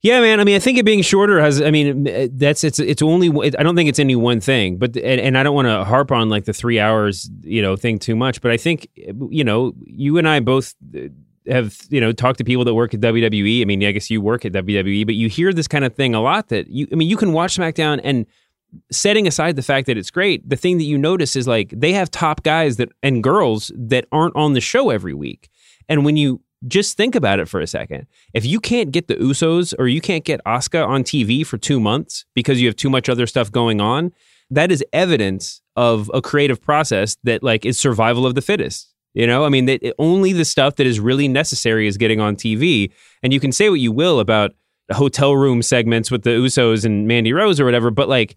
[0.00, 0.38] Yeah, man.
[0.38, 1.60] I mean, I think it being shorter has.
[1.60, 2.04] I mean,
[2.36, 3.28] that's it's it's only.
[3.58, 6.12] I don't think it's any one thing, but and, and I don't want to harp
[6.12, 8.40] on like the three hours, you know, thing too much.
[8.40, 11.08] But I think you know, you and I both uh,
[11.50, 13.60] have you know talked to people that work at WWE.
[13.60, 16.14] I mean, I guess you work at WWE, but you hear this kind of thing
[16.14, 16.48] a lot.
[16.48, 18.24] That you, I mean, you can watch SmackDown and
[18.90, 21.92] setting aside the fact that it's great, the thing that you notice is like they
[21.92, 25.48] have top guys that and girls that aren't on the show every week,
[25.88, 28.06] and when you just think about it for a second.
[28.34, 31.78] If you can't get the Usos or you can't get Asuka on TV for two
[31.78, 34.12] months because you have too much other stuff going on,
[34.50, 38.92] that is evidence of a creative process that like is survival of the fittest.
[39.14, 42.36] You know, I mean, that only the stuff that is really necessary is getting on
[42.36, 42.92] TV.
[43.22, 44.52] And you can say what you will about
[44.92, 48.36] hotel room segments with the Usos and Mandy Rose or whatever, but like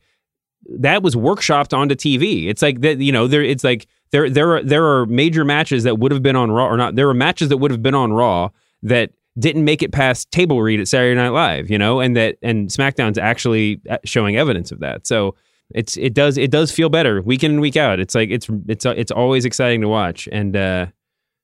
[0.69, 2.47] that was workshopped onto TV.
[2.47, 5.84] It's like that, you know, there it's like there there are there are major matches
[5.84, 6.95] that would have been on Raw or not.
[6.95, 8.50] There are matches that would have been on Raw
[8.84, 12.38] that didn't make it past table read at Saturday Night Live, you know, and that
[12.41, 15.08] and SmackDown's actually uh, showing evidence of that.
[15.08, 15.36] So
[15.74, 18.00] it's it does it does feel better week in and week out.
[18.00, 20.88] It's like it's it's it's always exciting to watch, and uh,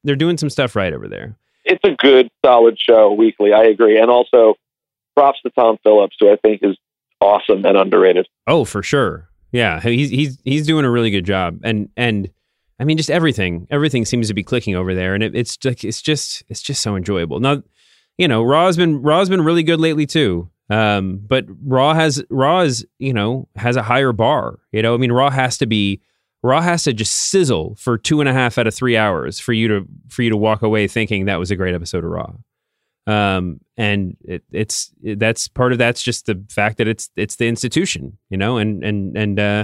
[0.03, 1.35] they're doing some stuff right over there.
[1.63, 3.53] It's a good, solid show weekly.
[3.53, 4.55] I agree, and also
[5.15, 6.77] props to Tom Phillips, who I think is
[7.21, 8.27] awesome and underrated.
[8.47, 9.29] Oh, for sure.
[9.51, 12.29] Yeah, he's he's he's doing a really good job, and and
[12.79, 15.83] I mean, just everything everything seems to be clicking over there, and it, it's like
[15.83, 17.39] it's just it's just so enjoyable.
[17.39, 17.63] Now,
[18.17, 20.49] you know, Raw's been Raw's been really good lately too.
[20.69, 24.59] Um, but Raw has Raw is you know has a higher bar.
[24.71, 26.01] You know, I mean, Raw has to be
[26.43, 29.53] Raw has to just sizzle for two and a half out of three hours for
[29.53, 32.33] you to for you to walk away thinking that was a great episode of Raw.
[33.07, 37.37] Um, and it, it's it, that's part of that's just the fact that it's it's
[37.37, 39.63] the institution, you know, and and and uh,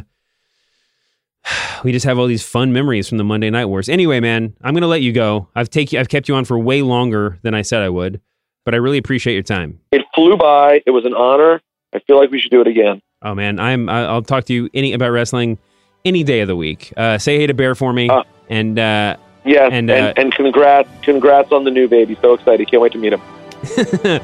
[1.84, 3.90] we just have all these fun memories from the Monday Night Wars.
[3.90, 5.50] Anyway, man, I'm gonna let you go.
[5.56, 8.22] I've take I've kept you on for way longer than I said I would,
[8.66, 9.80] but I really appreciate your time.
[9.92, 10.82] It flew by.
[10.86, 11.62] It was an honor.
[11.94, 13.02] I feel like we should do it again.
[13.22, 15.58] Oh man, I'm I- I'll talk to you any about wrestling
[16.06, 16.94] any day of the week.
[16.98, 20.34] Uh, say hey to Bear for me, Uh, and uh, Yes, And, and, uh, and,
[20.34, 22.18] congrats, congrats on the new baby.
[22.22, 22.70] So excited!
[22.70, 23.22] Can't wait to meet him.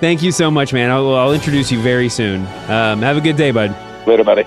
[0.00, 0.90] thank you so much, man.
[0.90, 2.40] I'll, I'll introduce you very soon.
[2.68, 3.76] Um, have a good day, bud.
[4.06, 4.44] Later, buddy.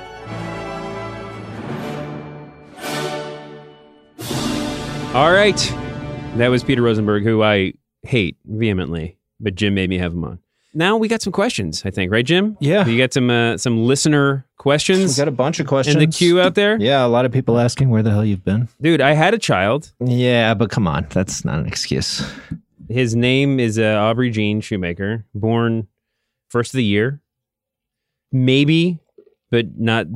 [5.13, 5.57] All right,
[6.37, 10.39] that was Peter Rosenberg, who I hate vehemently, but Jim made me have him on.
[10.73, 12.57] Now we got some questions, I think, right, Jim?
[12.59, 12.85] Yeah.
[12.87, 15.15] You got some uh, some listener questions.
[15.17, 16.77] We got a bunch of questions in the queue out there.
[16.79, 18.67] Yeah, a lot of people asking where the hell you've been.
[18.81, 19.91] Dude, I had a child.
[20.03, 22.25] Yeah, but come on, that's not an excuse.
[22.89, 25.87] His name is uh, Aubrey Jean Shoemaker, born
[26.49, 27.21] first of the year,
[28.31, 28.99] maybe,
[29.51, 30.07] but not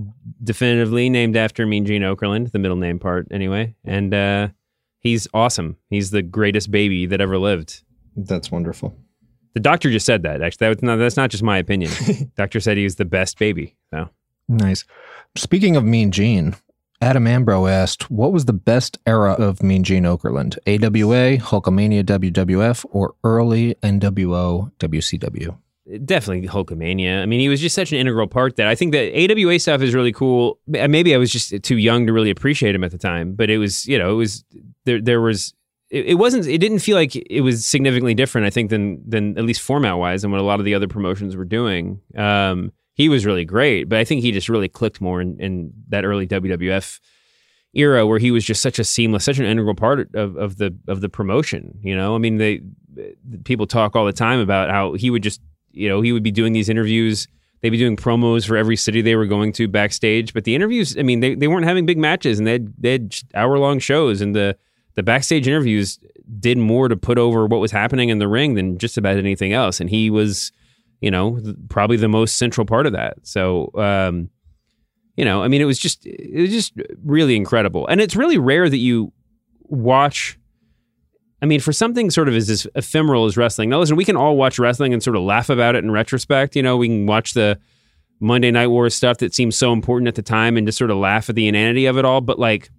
[0.44, 3.76] definitively named after Mean Gene Okerlund, the middle name part anyway.
[3.86, 4.50] And uh,
[5.00, 5.78] he's awesome.
[5.90, 7.84] He's the greatest baby that ever lived.
[8.16, 8.96] That's wonderful.
[9.58, 10.44] The doctor just said that.
[10.44, 11.92] Actually, that was, no, that's not just my opinion.
[12.36, 13.76] doctor said he was the best baby.
[13.90, 14.08] So
[14.48, 14.86] Nice.
[15.36, 16.56] Speaking of Mean Gene,
[17.02, 20.60] Adam Ambro asked, "What was the best era of Mean Gene Okerlund?
[20.68, 25.58] AWA, Hulkamania, WWF, or early NWO, WCW?"
[26.04, 27.22] definitely Hulkamania.
[27.22, 29.82] I mean, he was just such an integral part that I think that AWA stuff
[29.82, 30.60] is really cool.
[30.68, 33.58] Maybe I was just too young to really appreciate him at the time, but it
[33.58, 34.44] was, you know, it was
[34.86, 35.02] there.
[35.02, 35.54] There was.
[35.90, 36.48] It, it wasn't.
[36.48, 38.48] It didn't feel like it was significantly different.
[38.48, 40.88] I think than than at least format wise than what a lot of the other
[40.88, 42.02] promotions were doing.
[42.16, 45.72] Um, he was really great, but I think he just really clicked more in, in
[45.90, 47.00] that early WWF
[47.74, 50.76] era where he was just such a seamless, such an integral part of, of the
[50.88, 51.78] of the promotion.
[51.84, 52.62] You know, I mean, they
[53.44, 56.32] people talk all the time about how he would just, you know, he would be
[56.32, 57.28] doing these interviews.
[57.62, 60.98] They'd be doing promos for every city they were going to backstage, but the interviews,
[60.98, 63.80] I mean, they, they weren't having big matches and they had, they had hour long
[63.80, 64.56] shows, and the
[64.98, 66.00] the backstage interviews
[66.40, 69.54] did more to put over what was happening in the ring than just about anything
[69.54, 69.80] else.
[69.80, 70.52] And he was,
[71.02, 73.18] you know, th- probably the most central part of that.
[73.22, 74.32] So, um,
[75.16, 76.74] you know, I mean, it was just it was just
[77.06, 79.14] really incredible, and it's really rare that you
[79.62, 80.38] watch.
[81.44, 83.70] I mean, for something sort of as, as ephemeral as wrestling.
[83.70, 86.56] Now, listen, we can all watch wrestling and sort of laugh about it in retrospect.
[86.56, 87.60] You know, we can watch the
[88.20, 90.98] Monday Night Wars stuff that seems so important at the time and just sort of
[90.98, 92.22] laugh at the inanity of it all.
[92.22, 92.72] But like,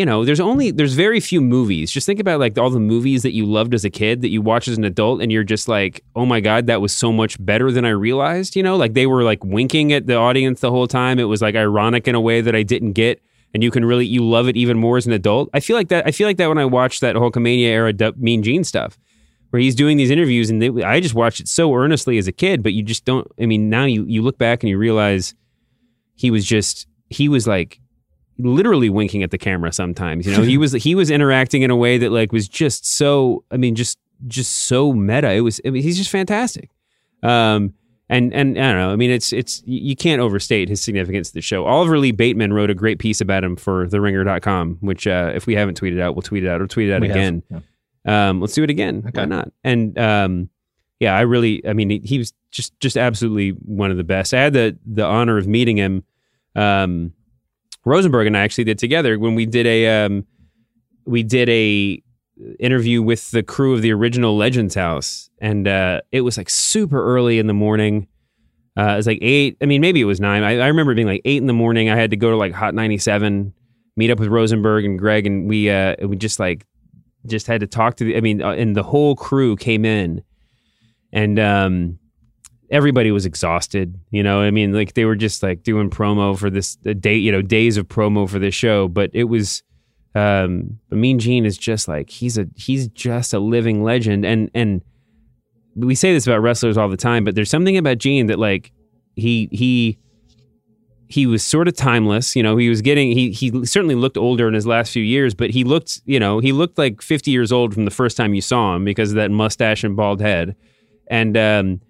[0.00, 1.90] you know, there's only there's very few movies.
[1.90, 4.40] Just think about like all the movies that you loved as a kid that you
[4.40, 7.36] watch as an adult, and you're just like, oh my god, that was so much
[7.44, 8.56] better than I realized.
[8.56, 11.18] You know, like they were like winking at the audience the whole time.
[11.18, 13.20] It was like ironic in a way that I didn't get,
[13.52, 15.50] and you can really you love it even more as an adult.
[15.52, 16.06] I feel like that.
[16.06, 18.98] I feel like that when I watched that Hulkamania era Du- Mean Gene stuff,
[19.50, 22.32] where he's doing these interviews, and they, I just watched it so earnestly as a
[22.32, 23.30] kid, but you just don't.
[23.38, 25.34] I mean, now you you look back and you realize
[26.14, 27.80] he was just he was like
[28.42, 30.42] literally winking at the camera sometimes you know?
[30.42, 33.74] He was he was interacting in a way that like was just so i mean
[33.74, 35.30] just just so meta.
[35.32, 36.70] It was I mean, he's just fantastic.
[37.22, 37.74] Um
[38.08, 41.34] and and i don't know i mean it's it's you can't overstate his significance to
[41.34, 41.64] the show.
[41.64, 45.46] Oliver lee bateman wrote a great piece about him for the theringer.com which uh if
[45.46, 47.42] we haven't tweeted out we'll tweet it out or tweet it out We again.
[48.04, 49.08] um let's do it again.
[49.12, 49.52] Why not?
[49.64, 50.50] And um
[50.98, 54.34] yeah i really i mean he, he was just just absolutely one of the best.
[54.34, 56.02] I had the the honor of meeting him
[56.56, 57.12] um
[57.84, 60.26] Rosenberg and I actually did together when we did a um,
[61.06, 62.02] we did a
[62.58, 67.02] interview with the crew of the original Legends House, and uh, it was like super
[67.02, 68.06] early in the morning.
[68.78, 69.56] Uh, it was like eight.
[69.60, 70.42] I mean, maybe it was nine.
[70.42, 71.90] I, I remember being like eight in the morning.
[71.90, 73.52] I had to go to like Hot ninety seven,
[73.96, 76.66] meet up with Rosenberg and Greg, and we uh, we just like
[77.26, 78.16] just had to talk to the.
[78.16, 80.22] I mean, uh, and the whole crew came in,
[81.12, 81.98] and um,
[82.70, 83.98] everybody was exhausted.
[84.10, 87.32] You know, I mean, like they were just like doing promo for this day, you
[87.32, 88.88] know, days of promo for this show.
[88.88, 89.62] But it was,
[90.14, 94.82] um, Mean Gene is just like he's a he's just a living legend, and and
[95.76, 98.72] we say this about wrestlers all the time, but there's something about Gene that like
[99.16, 99.98] he he
[101.08, 102.36] he was sort of timeless.
[102.36, 105.34] You know, he was getting he he certainly looked older in his last few years,
[105.34, 108.34] but he looked you know he looked like 50 years old from the first time
[108.34, 110.56] you saw him because of that mustache and bald head,
[111.08, 111.80] and um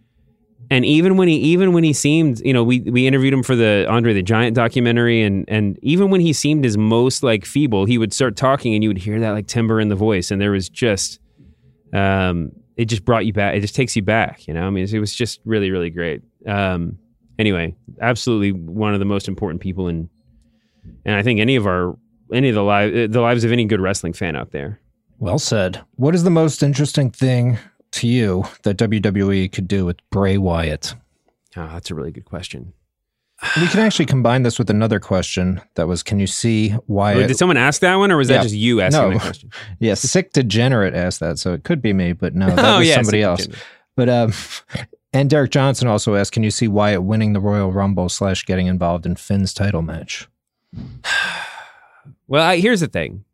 [0.71, 3.57] and even when he even when he seemed you know we we interviewed him for
[3.57, 7.85] the Andre the Giant documentary and and even when he seemed his most like feeble
[7.85, 10.31] he would start talking and you would hear that like timber in the voice.
[10.31, 11.19] And there was just
[11.93, 13.55] um it just brought you back.
[13.55, 14.67] It just takes you back you know?
[14.67, 16.23] I mean it was just really really great.
[16.47, 16.99] Um
[17.39, 20.09] anyway absolutely one of the most important people in
[21.05, 21.97] and I think any of our
[22.33, 24.81] any of the live the lives of any good wrestling fan out there.
[25.19, 25.83] Well said.
[25.97, 27.59] What is the most interesting thing
[27.93, 30.95] to you that WWE could do with Bray Wyatt?
[31.57, 32.73] oh that's a really good question
[33.59, 37.17] We can actually combine this with another question that was Can you see why.
[37.17, 38.37] Wait, did someone ask that one or was Yeah.
[38.39, 39.15] that just you asking No.
[39.15, 39.51] the question?
[39.81, 42.89] yeah, Sick Degenerate asked that, so it could be me, but no, that Oh, was
[42.89, 43.49] yeah, somebody else.
[43.97, 44.33] But um,
[45.13, 48.67] and Derek Johnson also asked, "Can you see Wyatt winning the Royal Rumble slash getting
[48.69, 50.29] involved in Finn's title match?"
[52.29, 53.25] Well, I, here's the thing.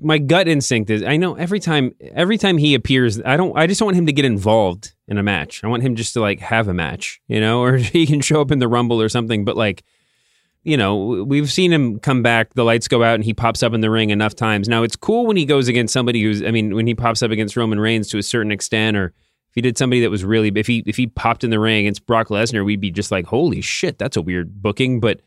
[0.00, 3.66] My gut instinct is I know every time every time he appears, I don't I
[3.66, 5.64] just don't want him to get involved in a match.
[5.64, 8.40] I want him just to like have a match, you know, or he can show
[8.40, 9.84] up in the rumble or something, but like
[10.64, 13.72] you know, we've seen him come back, the lights go out and he pops up
[13.72, 14.68] in the ring enough times.
[14.68, 17.30] Now, it's cool when he goes against somebody who's I mean, when he pops up
[17.30, 20.52] against Roman Reigns to a certain extent or if he did somebody that was really
[20.54, 23.26] if he if he popped in the ring against Brock Lesnar, we'd be just like,
[23.26, 25.22] "Holy shit, that's a weird booking," but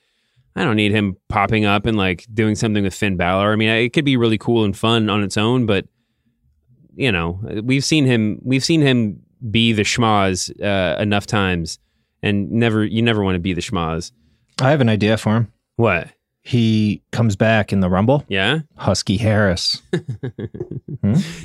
[0.55, 3.53] I don't need him popping up and like doing something with Finn Balor.
[3.53, 5.85] I mean, it could be really cool and fun on its own, but
[6.95, 11.79] you know, we've seen him we've seen him be the schmozz uh, enough times,
[12.21, 14.11] and never you never want to be the schmozz.
[14.59, 15.53] I have an idea for him.
[15.77, 16.09] What?
[16.43, 18.25] He comes back in the Rumble.
[18.27, 19.81] Yeah, Husky Harris.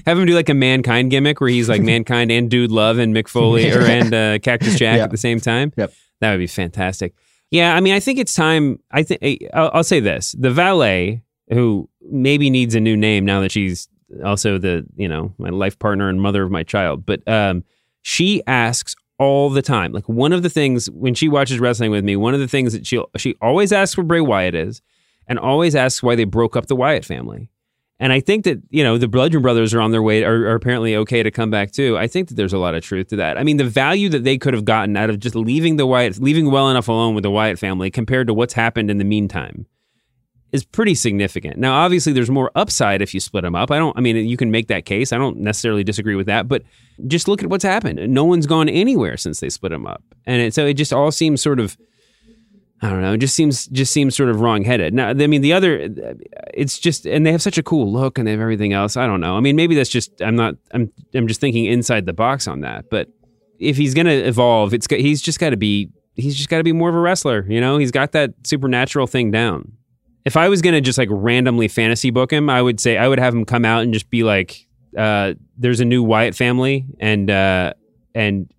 [0.07, 3.15] have him do like a mankind gimmick where he's like mankind and Dude Love and
[3.15, 5.73] Mick Foley or and uh, Cactus Jack at the same time.
[5.77, 5.93] Yep.
[6.21, 7.15] That would be fantastic.
[7.51, 8.81] Yeah, I mean, I think it's time.
[8.91, 13.41] I think I'll, I'll say this: the valet, who maybe needs a new name now
[13.41, 13.89] that she's
[14.25, 17.65] also the you know my life partner and mother of my child, but um,
[18.03, 19.93] she asks all the time.
[19.93, 22.73] Like one of the things when she watches wrestling with me, one of the things
[22.73, 24.83] that she she always asks where Bray Wyatt is,
[25.27, 27.49] and always asks why they broke up the Wyatt family.
[27.99, 30.55] And I think that, you know, the Bludgeon Brothers are on their way, are, are
[30.55, 31.97] apparently okay to come back too.
[31.97, 33.39] I think that there's a lot of truth to that.
[33.39, 36.19] I mean, the value that they could have gotten out of just leaving the Wyatt,
[36.19, 39.65] leaving well enough alone with the Wyatt family compared to what's happened in the meantime
[40.53, 41.57] is pretty significant.
[41.57, 43.71] Now, obviously, there's more upside if you split them up.
[43.71, 45.13] I don't, I mean, you can make that case.
[45.13, 46.63] I don't necessarily disagree with that, but
[47.07, 48.13] just look at what's happened.
[48.13, 50.03] No one's gone anywhere since they split them up.
[50.25, 51.77] And it, so it just all seems sort of,
[52.83, 53.15] I don't know.
[53.15, 54.93] It just seems just seems sort of wrong-headed.
[54.93, 55.89] Now, I mean, the other,
[56.53, 58.99] it's just, and they have such a cool look, and they have everything else.
[58.99, 59.37] I don't know.
[59.37, 60.57] I mean, maybe that's just I'm not.
[60.73, 62.91] I'm I'm just thinking inside the box on that.
[62.91, 63.09] But
[63.59, 66.73] if he's gonna evolve, it's he's just got to be he's just got to be
[66.73, 67.47] more of a wrestler.
[67.49, 69.73] You know, he's got that supernatural thing down.
[70.27, 73.19] If I was gonna just like randomly fantasy book him, I would say I would
[73.19, 74.67] have him come out and just be like,
[74.99, 77.73] uh, "There's a new Wyatt family, and uh,
[78.15, 78.53] and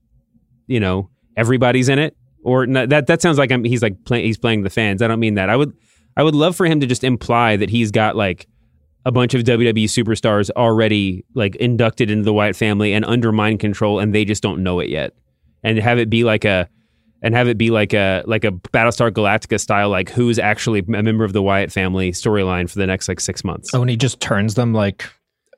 [0.66, 4.38] you know everybody's in it." Or that that sounds like I'm, he's like play, he's
[4.38, 5.02] playing the fans.
[5.02, 5.50] I don't mean that.
[5.50, 5.74] I would
[6.16, 8.48] I would love for him to just imply that he's got like
[9.06, 13.60] a bunch of WWE superstars already like inducted into the Wyatt family and under mind
[13.60, 15.14] control, and they just don't know it yet.
[15.64, 16.70] And have it be like a
[17.22, 21.02] and have it be like a like a Battlestar Galactica style, like who's actually a
[21.04, 23.72] member of the Wyatt family storyline for the next like six months.
[23.74, 25.10] Oh, and he just turns them like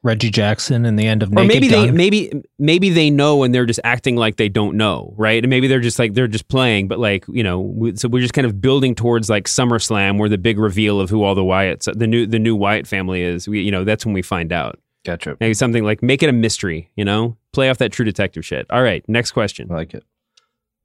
[0.02, 1.96] Reggie Jackson in the end of or Naked maybe they Gun.
[1.98, 5.68] maybe maybe they know and they're just acting like they don't know right and maybe
[5.68, 8.48] they're just like they're just playing but like you know we, so we're just kind
[8.48, 12.08] of building towards like SummerSlam where the big reveal of who all the Wyatts the
[12.08, 15.36] new the new Wyatt family is we you know that's when we find out Gotcha.
[15.40, 18.66] maybe something like make it a mystery you know play off that true detective shit
[18.70, 20.04] all right next question I like it.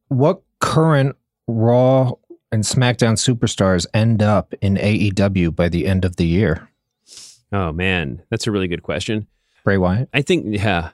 [0.08, 2.12] What current Raw
[2.52, 6.68] and SmackDown superstars end up in AEW by the end of the year?
[7.54, 9.26] Oh man that's a really good question
[9.64, 10.10] Bray Wyatt.
[10.12, 10.90] I think yeah.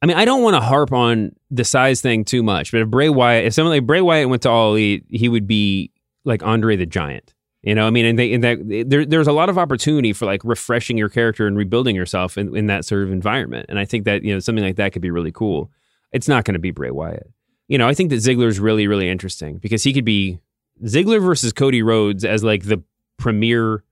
[0.00, 2.88] I mean, I don't want to harp on the size thing too much, but if
[2.88, 5.92] Bray Wyatt, if someone like Bray Wyatt went to All Elite, he would be
[6.24, 7.34] like Andre the Giant.
[7.62, 10.24] You know, I mean, and, they, and that there, there's a lot of opportunity for
[10.24, 13.66] like refreshing your character and rebuilding yourself in, in that sort of environment.
[13.68, 15.70] And I think that you know something like that could be really cool.
[16.12, 17.28] It's not going to be Bray Wyatt.
[17.66, 20.38] You know, I think that Ziggler's really really interesting because he could be
[20.84, 22.82] Ziggler versus Cody Rhodes as like the
[23.18, 23.82] premier,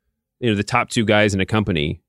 [0.40, 2.00] you know, the top two guys in a company.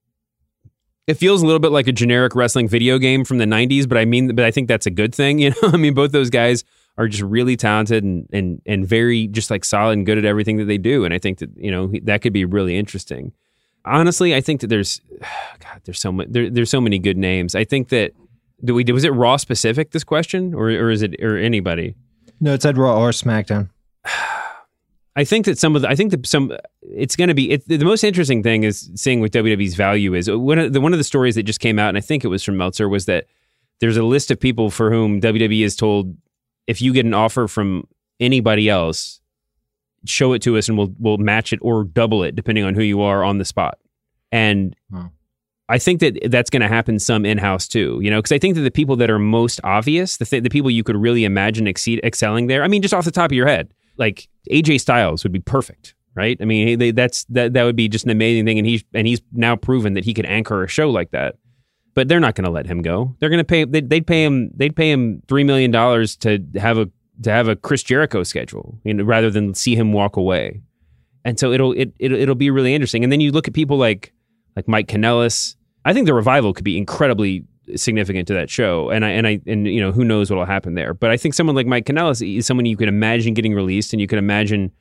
[1.08, 3.98] It feels a little bit like a generic wrestling video game from the 90s but
[3.98, 5.70] i mean but i think that's a good thing you know?
[5.70, 6.66] I mean both those guys
[6.98, 10.58] are just really talented and and and very just like solid and good at everything
[10.58, 13.32] that they do and i think that you know that could be really interesting.
[13.86, 15.00] Honestly i think that there's
[15.60, 17.56] god there's so much there, there's so many good names.
[17.56, 18.12] I think that
[18.66, 20.54] do we was it raw specific this question?
[20.54, 21.96] Or or is it or anybody?
[22.42, 23.70] No, it said Raw or SmackDown.
[25.18, 27.68] I think that some of the, I think that some it's going to be it,
[27.68, 30.30] the most interesting thing is seeing what WWE's value is.
[30.30, 32.28] One of the one of the stories that just came out, and I think it
[32.28, 33.26] was from Meltzer, was that
[33.80, 36.16] there's a list of people for whom WWE is told
[36.68, 37.88] if you get an offer from
[38.20, 39.20] anybody else,
[40.06, 42.84] show it to us and we'll we'll match it or double it depending on who
[42.84, 43.80] you are on the spot.
[44.32, 45.08] And Hmm.
[45.70, 48.38] I think that that's going to happen some in house too, you know, because I
[48.40, 51.26] think that the people that are most obvious, the th- the people you could really
[51.26, 52.64] imagine exceed excelling there.
[52.64, 55.96] I mean, just off the top of your head, like AJ Styles would be perfect,
[56.16, 56.38] right?
[56.42, 59.08] I mean, they, that's that that would be just an amazing thing, and he's and
[59.08, 61.36] he's now proven that he could anchor a show like that.
[61.94, 63.16] But they're not going to let him go.
[63.20, 63.66] They're going to pay.
[63.66, 64.52] They'd, they'd pay him.
[64.56, 66.90] They'd pay him three million dollars to have a
[67.24, 70.62] to have a Chris Jericho schedule, you know, rather than see him walk away.
[71.26, 73.04] And so it'll it, it it'll be really interesting.
[73.04, 74.14] And then you look at people like
[74.56, 75.56] like Mike Kanellis.
[75.86, 77.46] I think the revival could be incredibly
[77.76, 78.90] significant to that show.
[78.90, 80.94] And I and I and you know who knows what will happen there.
[80.94, 84.02] But I think someone like Mike Kanellis is someone you can imagine getting released, and
[84.02, 84.72] you can imagine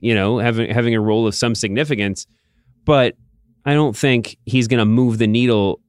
[0.00, 2.26] you know having having a role of some significance.
[2.84, 3.16] But
[3.64, 5.80] I don't think he's going to move the needle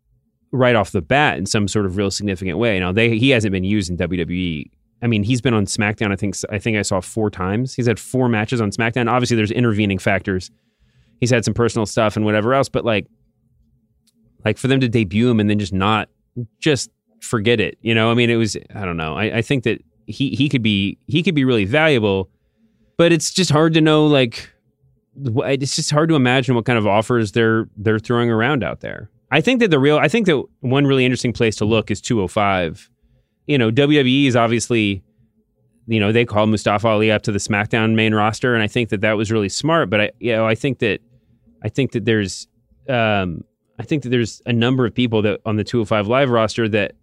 [0.52, 2.80] right off the bat in some sort of real significant way.
[2.80, 4.70] Now they he hasn't been used in WWE.
[5.02, 6.12] I mean, he's been on SmackDown.
[6.12, 7.76] I think I think I saw four times.
[7.76, 9.10] He's had four matches on SmackDown.
[9.10, 10.50] Obviously, there's intervening factors.
[11.20, 13.08] He's had some personal stuff and whatever else, but like,
[14.46, 16.10] like for them to debut him and then just not,
[16.60, 16.90] just
[17.22, 17.78] forget it.
[17.82, 19.16] You know, I mean, it was I don't know.
[19.16, 22.30] I, I think that he he could be he could be really valuable,
[22.98, 24.08] but it's just hard to know.
[24.08, 24.52] Like,
[25.16, 29.10] it's just hard to imagine what kind of offers they're they're throwing around out there.
[29.32, 32.00] I think that the real, I think that one really interesting place to look is
[32.00, 32.90] 205.
[33.46, 35.04] You know, WWE is obviously,
[35.86, 38.90] you know, they called Mustafa Ali up to the SmackDown main roster, and I think
[38.90, 39.90] that that was really smart.
[39.90, 41.02] But I, you know, I think that,
[41.62, 42.48] I think that there's,
[42.88, 43.44] um,
[43.80, 46.94] I think that there's a number of people that on the 205 Live roster that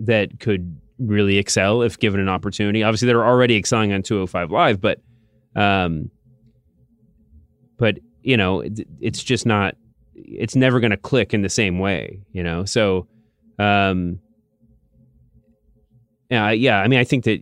[0.00, 2.82] that could really excel if given an opportunity.
[2.82, 5.00] Obviously, they're already excelling on 205 Live, but,
[5.56, 6.10] um,
[7.78, 9.76] but you know, it, it's just not
[10.14, 12.64] it's never going to click in the same way, you know?
[12.64, 13.06] So,
[13.58, 14.20] um,
[16.30, 16.80] yeah, yeah.
[16.80, 17.40] I mean, I think that,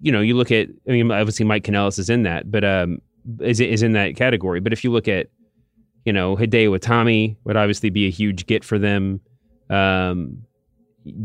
[0.00, 3.00] you know, you look at, I mean, obviously Mike Kanellis is in that, but, um,
[3.40, 4.60] is, is in that category.
[4.60, 5.28] But if you look at,
[6.08, 9.20] you know, Hideo Itami would obviously be a huge get for them.
[9.68, 10.38] Um,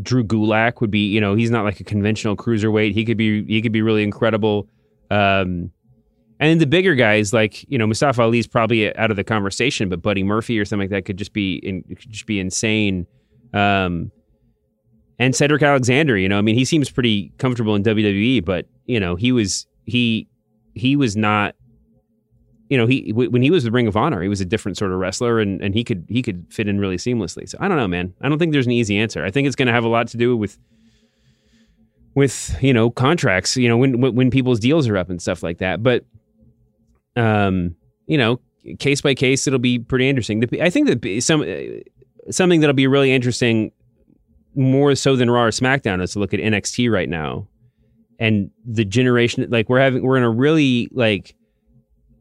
[0.02, 2.92] Drew Gulak would be, you know, he's not like a conventional cruiserweight.
[2.92, 4.68] He could be, he could be really incredible.
[5.10, 5.70] Um,
[6.38, 10.02] and the bigger guys, like you know, Mustafa Ali's probably out of the conversation, but
[10.02, 13.06] Buddy Murphy or something like that could just be in, could just be insane.
[13.54, 14.12] Um,
[15.18, 19.00] and Cedric Alexander, you know, I mean, he seems pretty comfortable in WWE, but you
[19.00, 20.28] know, he was he
[20.74, 21.54] he was not.
[22.68, 24.90] You know, he when he was the Ring of Honor, he was a different sort
[24.90, 27.48] of wrestler, and, and he could he could fit in really seamlessly.
[27.48, 28.14] So I don't know, man.
[28.22, 29.24] I don't think there's an easy answer.
[29.24, 30.58] I think it's going to have a lot to do with
[32.14, 33.56] with you know contracts.
[33.56, 35.82] You know, when when people's deals are up and stuff like that.
[35.82, 36.04] But
[37.16, 38.40] um, you know,
[38.78, 40.42] case by case, it'll be pretty interesting.
[40.60, 41.80] I think that some uh,
[42.30, 43.72] something that'll be really interesting,
[44.54, 47.46] more so than Raw or SmackDown, is to look at NXT right now,
[48.18, 49.46] and the generation.
[49.50, 51.34] Like we're having, we're in a really like,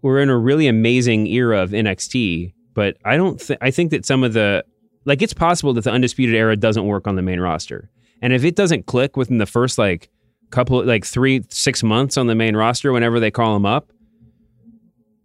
[0.04, 2.54] we're in a really amazing era of NXT.
[2.76, 4.64] But I don't think I think that some of the
[5.06, 7.90] like it's possible that the undisputed era doesn't work on the main roster,
[8.22, 10.10] and if it doesn't click within the first like
[10.52, 13.92] couple like three six months on the main roster, whenever they call them up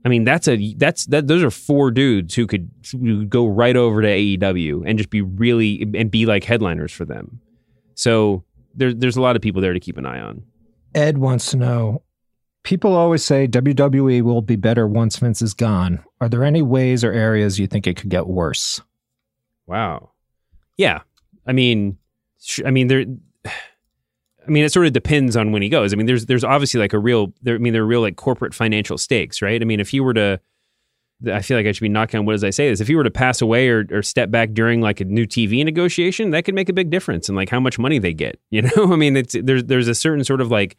[0.04, 1.26] I mean, that's a that's that.
[1.26, 5.20] Those are four dudes who could, who go right over to AEW and just be
[5.20, 7.40] really and be like headliners for them.
[7.94, 10.44] So there's there's a lot of people there to keep an eye on.
[10.94, 12.02] Ed wants to know.
[12.62, 16.04] People always say WWE will be better once Vince is gone.
[16.20, 18.80] Are there any ways or areas you think it could get worse?
[19.66, 20.10] Wow.
[20.76, 21.00] Yeah.
[21.46, 21.98] I mean,
[22.64, 23.04] I mean there
[24.46, 25.92] I mean, it sort of depends on when he goes.
[25.92, 27.56] I mean, there's there's obviously like a real there.
[27.56, 29.60] I mean, there are real like corporate financial stakes, right?
[29.60, 30.40] I mean, if he were to,
[31.30, 32.80] I feel like I should be knocking on what as I say this.
[32.80, 35.62] If he were to pass away or, or step back during like a new TV
[35.66, 38.40] negotiation, that could make a big difference in like how much money they get.
[38.50, 40.78] You know, I mean, it's there's there's a certain sort of like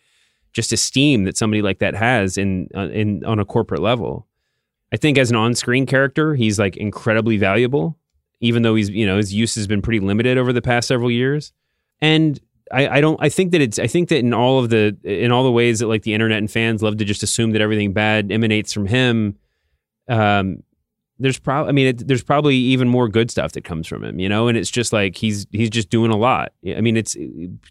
[0.53, 4.27] just esteem that somebody like that has in uh, in on a corporate level.
[4.91, 7.97] I think as an on-screen character, he's like incredibly valuable,
[8.39, 11.11] even though he's you know his use has been pretty limited over the past several
[11.11, 11.53] years.
[12.01, 12.39] And
[12.71, 15.31] I, I don't I think that it's I think that in all of the in
[15.31, 17.93] all the ways that like the internet and fans love to just assume that everything
[17.93, 19.37] bad emanates from him
[20.07, 20.63] um
[21.17, 24.19] there's probably I mean it, there's probably even more good stuff that comes from him
[24.19, 27.17] you know and it's just like he's he's just doing a lot I mean it's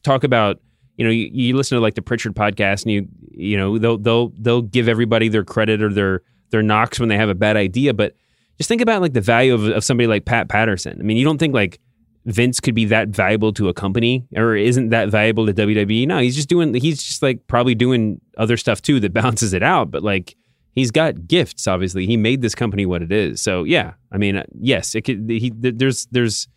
[0.03, 0.61] talk about
[0.99, 3.96] you know you, you listen to like the Pritchard podcast and you you know they'll
[3.96, 7.57] they'll they'll give everybody their credit or their their knocks when they have a bad
[7.57, 8.14] idea but
[8.59, 11.24] just think about like the value of, of somebody like Pat Patterson I mean you
[11.24, 11.80] don't think like
[12.28, 16.07] Vince could be that valuable to a company or isn't that valuable to WWE.
[16.07, 19.62] No, he's just doing, he's just like probably doing other stuff too that balances it
[19.62, 19.90] out.
[19.90, 20.36] But like,
[20.74, 22.07] he's got gifts, obviously.
[22.07, 23.40] He made this company what it is.
[23.40, 26.49] So yeah, I mean, uh, yes, it could, he, there's, there's,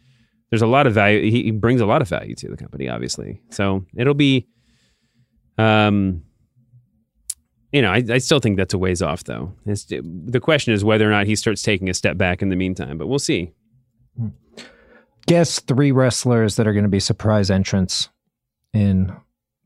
[0.52, 1.32] there's a lot of value.
[1.32, 3.42] He brings a lot of value to the company, obviously.
[3.50, 4.48] So it'll be,
[5.58, 6.24] um,
[7.72, 9.54] you know, I, I still think that's a ways off, though.
[9.66, 12.58] It's, the question is whether or not he starts taking a step back in the
[12.58, 13.54] meantime, but we'll see.
[15.26, 18.10] Guess three wrestlers that are going to be surprise entrants
[18.74, 19.16] in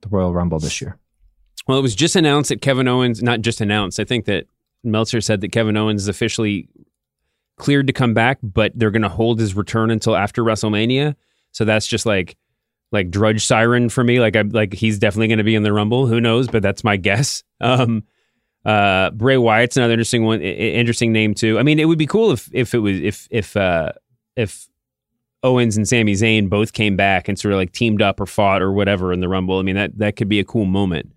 [0.02, 1.00] the Royal Rumble this year.
[1.68, 4.46] Well, it was just announced that Kevin Owens, not just announced, I think that
[4.84, 6.70] Meltzer said that Kevin Owens is officially
[7.58, 11.16] cleared to come back, but they're going to hold his return until after WrestleMania.
[11.52, 12.36] So that's just like
[12.92, 14.20] like drudge siren for me.
[14.20, 16.08] Like I like he's definitely going to be in the Rumble.
[16.08, 16.48] Who knows?
[16.48, 17.44] But that's my guess.
[17.62, 18.04] Um,
[18.66, 20.42] uh, Bray Wyatt's another interesting one.
[20.42, 21.60] Interesting name too.
[21.60, 23.92] I mean, it would be cool if if it was if if uh,
[24.36, 24.68] if
[25.44, 28.62] Owens and Sami Zayn both came back and sort of like teamed up or fought
[28.62, 29.60] or whatever in the Rumble.
[29.60, 31.12] I mean, that that could be a cool moment.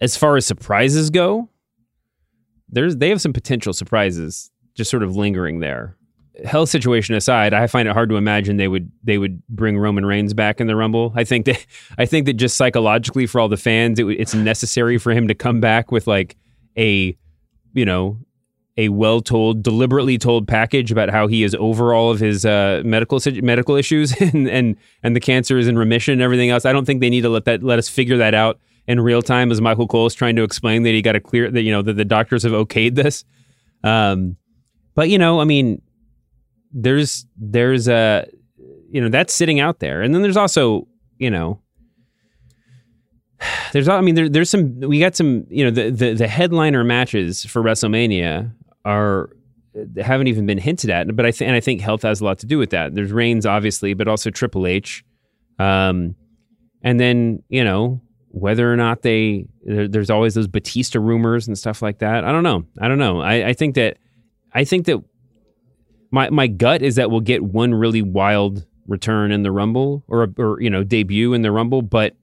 [0.00, 1.48] As far as surprises go,
[2.68, 5.96] there's they have some potential surprises just sort of lingering there.
[6.44, 10.06] Health situation aside, I find it hard to imagine they would they would bring Roman
[10.06, 11.12] Reigns back in the Rumble.
[11.14, 11.66] I think that
[11.98, 15.34] I think that just psychologically for all the fans, it, it's necessary for him to
[15.34, 16.36] come back with like
[16.78, 17.16] a
[17.74, 18.18] you know
[18.80, 22.80] a well told, deliberately told package about how he is over all of his uh,
[22.84, 26.64] medical medical issues and and and the cancer is in remission and everything else.
[26.64, 29.22] I don't think they need to let that let us figure that out in real
[29.22, 31.72] time as Michael Cole is trying to explain that he got to clear that you
[31.72, 33.24] know that the doctors have okayed this.
[33.84, 34.36] Um,
[34.94, 35.82] but you know, I mean,
[36.72, 38.26] there's there's a
[38.90, 40.86] you know that's sitting out there, and then there's also
[41.18, 41.60] you know
[43.72, 46.84] there's I mean there, there's some we got some you know the, the the headliner
[46.84, 48.52] matches for WrestleMania
[48.84, 49.30] are
[50.00, 52.38] haven't even been hinted at, but I think and I think health has a lot
[52.40, 52.94] to do with that.
[52.94, 55.04] There's Reigns obviously, but also Triple H,
[55.58, 56.14] um,
[56.82, 58.00] and then you know
[58.32, 62.24] whether or not they there, there's always those Batista rumors and stuff like that.
[62.24, 62.64] I don't know.
[62.80, 63.20] I don't know.
[63.20, 63.98] I, I think that
[64.52, 65.02] I think that
[66.10, 70.28] my my gut is that we'll get one really wild return in the Rumble or
[70.36, 72.16] or you know debut in the Rumble, but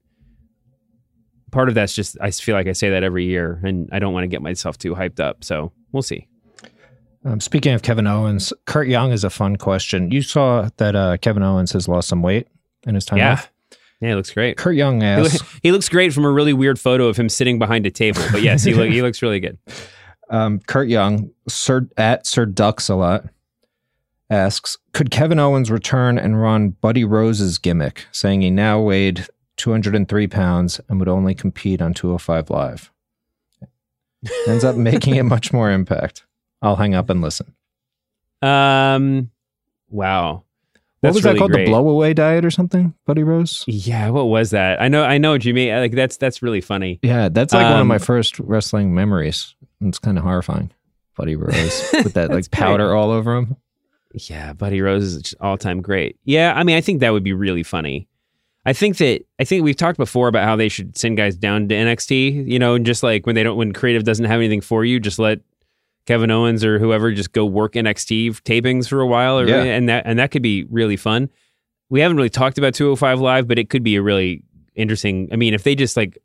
[1.50, 4.12] part of that's just I feel like I say that every year, and I don't
[4.12, 5.44] want to get myself too hyped up.
[5.44, 6.28] So we'll see.
[7.24, 10.10] Um, speaking of Kevin Owens, Kurt Young is a fun question.
[10.10, 12.46] You saw that uh, Kevin Owens has lost some weight
[12.86, 13.32] in his time yeah.
[13.32, 13.50] off.
[14.00, 14.56] Yeah, he looks great.
[14.56, 17.58] Kurt Young asks, he, he, looks great from a really weird photo of him sitting
[17.58, 18.22] behind a table.
[18.30, 19.58] But yes, he, look, he looks really good.
[20.30, 23.24] Um, Kurt Young, Sir at Sir Ducks a lot,
[24.30, 29.26] asks, could Kevin Owens return and run Buddy Rose's gimmick, saying he now weighed
[29.56, 32.92] 203 pounds and would only compete on 205 Live?
[34.46, 36.24] Ends up making it much more impact.
[36.60, 37.54] I'll hang up and listen.
[38.42, 39.30] Um,
[39.90, 40.44] wow.
[41.00, 41.52] That's what was really that called?
[41.52, 41.66] Great.
[41.66, 43.62] The blowaway diet or something, Buddy Rose?
[43.68, 44.82] Yeah, what was that?
[44.82, 45.72] I know, I know mean.
[45.72, 46.98] Like that's that's really funny.
[47.02, 49.54] Yeah, that's like um, one of my Um, first wrestling memories.
[49.80, 50.70] It's kind of horrifying.
[51.16, 53.56] Buddy Rose with that like powder all over him.
[54.14, 56.16] Yeah, Buddy Rose is all time great.
[56.24, 58.08] Yeah, I mean, I think that would be really funny.
[58.64, 61.68] I think that I think we've talked before about how they should send guys down
[61.68, 62.48] to NXT.
[62.48, 65.00] You know, and just like when they don't, when creative doesn't have anything for you,
[65.00, 65.40] just let
[66.06, 69.62] Kevin Owens or whoever just go work NXT tapings for a while, or, Yeah.
[69.62, 71.28] and that and that could be really fun.
[71.90, 74.42] We haven't really talked about 205 Live, but it could be a really
[74.74, 75.28] interesting.
[75.32, 76.18] I mean, if they just like,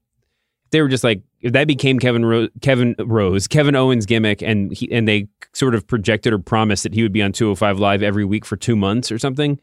[0.74, 4.74] they were just like, if that became Kevin Ro- Kevin Rose, Kevin Owens gimmick, and
[4.74, 8.02] he, and they sort of projected or promised that he would be on 205 Live
[8.02, 9.60] every week for two months or something,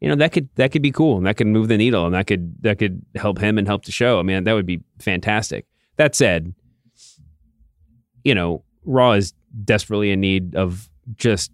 [0.00, 2.14] you know, that could that could be cool, and that could move the needle, and
[2.14, 4.18] that could that could help him and help the show.
[4.18, 5.66] I mean, that would be fantastic.
[5.96, 6.54] That said,
[8.24, 9.34] you know, Raw is
[9.64, 11.52] desperately in need of just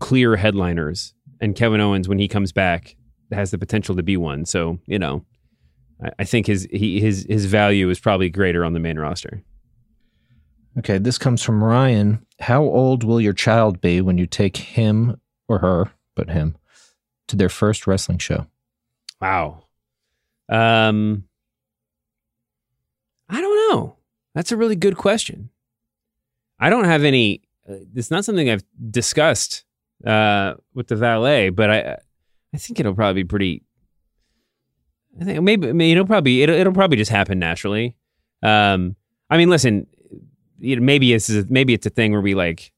[0.00, 2.96] clear headliners, and Kevin Owens, when he comes back,
[3.30, 4.44] has the potential to be one.
[4.44, 5.24] So, you know,
[6.02, 9.42] I, I think his he, his his value is probably greater on the main roster.
[10.78, 12.24] Okay, this comes from Ryan.
[12.40, 15.18] How old will your child be when you take him
[15.48, 16.56] or her, but him,
[17.28, 18.46] to their first wrestling show?
[19.20, 19.64] Wow.
[20.50, 21.24] Um,
[23.28, 23.96] I don't know.
[24.34, 25.48] That's a really good question.
[26.60, 27.42] I don't have any.
[27.68, 29.64] Uh, it's not something I've discussed
[30.06, 31.98] uh, with the valet, but I,
[32.54, 33.62] I think it'll probably be pretty.
[35.20, 37.96] I think maybe mean, it'll probably it'll, it'll probably just happen naturally.
[38.42, 38.96] Um,
[39.30, 39.86] I mean, listen,
[40.58, 42.72] you know, maybe it's a, maybe it's a thing where we like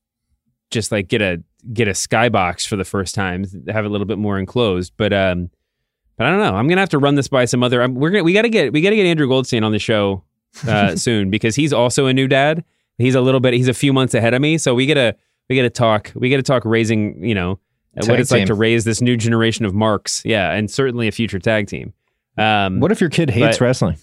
[0.70, 4.07] just like get a get a skybox for the first time, have it a little
[4.07, 5.51] bit more enclosed, but um,
[6.16, 6.57] but I don't know.
[6.57, 7.82] I'm gonna have to run this by some other.
[7.82, 10.24] I'm, we're gonna we gotta get we gotta get Andrew Goldstein on the show
[10.66, 12.64] uh, soon because he's also a new dad.
[12.99, 13.55] He's a little bit.
[13.55, 15.16] He's a few months ahead of me, so we gotta
[15.49, 16.12] we gotta talk.
[16.14, 17.22] We gotta talk raising.
[17.24, 17.59] You know
[17.95, 20.22] what Tag it's like to raise this new generation of marks.
[20.24, 21.93] Yeah, and certainly a future tag team.
[22.39, 23.97] Um, What if your kid hates but- wrestling?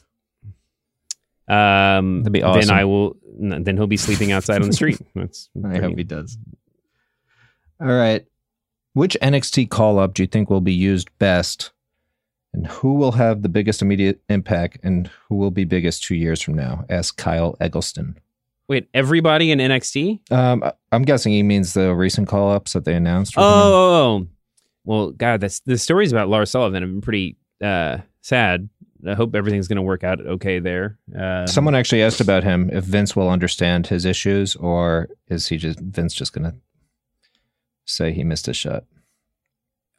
[1.48, 2.62] Um, That'd be awesome.
[2.70, 2.78] Then.
[2.78, 3.18] I will.
[3.38, 5.00] Then he'll be sleeping outside on the street.
[5.16, 6.38] That's I pretty- hope he does.
[7.82, 8.26] All right.
[8.94, 11.72] Which NXT call up do you think will be used best?
[12.54, 16.42] And who will have the biggest immediate impact and who will be biggest two years
[16.42, 16.86] from now?
[16.90, 18.18] Asked Kyle Eggleston.
[18.70, 20.32] Wait, everybody in NXT?
[20.32, 20.64] Um,
[20.94, 23.34] I'm guessing he means the recent call ups that they announced.
[23.36, 23.46] Oh, oh,
[24.24, 24.28] oh.
[24.86, 28.70] well, God, that's the stories about Lars Sullivan have been pretty uh, sad.
[29.08, 30.98] I hope everything's going to work out okay there.
[31.16, 35.58] Um, Someone actually asked about him if Vince will understand his issues or is he
[35.58, 36.56] just Vince just going to
[37.86, 38.84] say he missed a shot?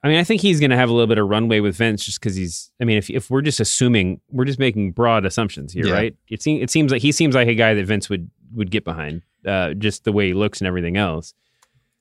[0.03, 2.05] I mean, I think he's going to have a little bit of runway with Vince
[2.05, 2.71] just because he's.
[2.81, 5.93] I mean, if if we're just assuming, we're just making broad assumptions here, Yeah.
[5.95, 6.17] right?
[6.29, 8.85] It seems it seems like he seems like a guy that Vince would would get
[8.85, 11.33] behind, uh, just the way he looks and everything else.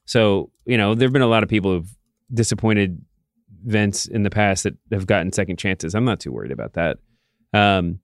[0.06, 1.96] So you know, there've been a lot of people who've
[2.34, 3.00] disappointed
[3.66, 5.95] Vince in the past that have gotten second chances.
[5.95, 6.97] I'm not too worried about that.
[7.53, 7.99] Um,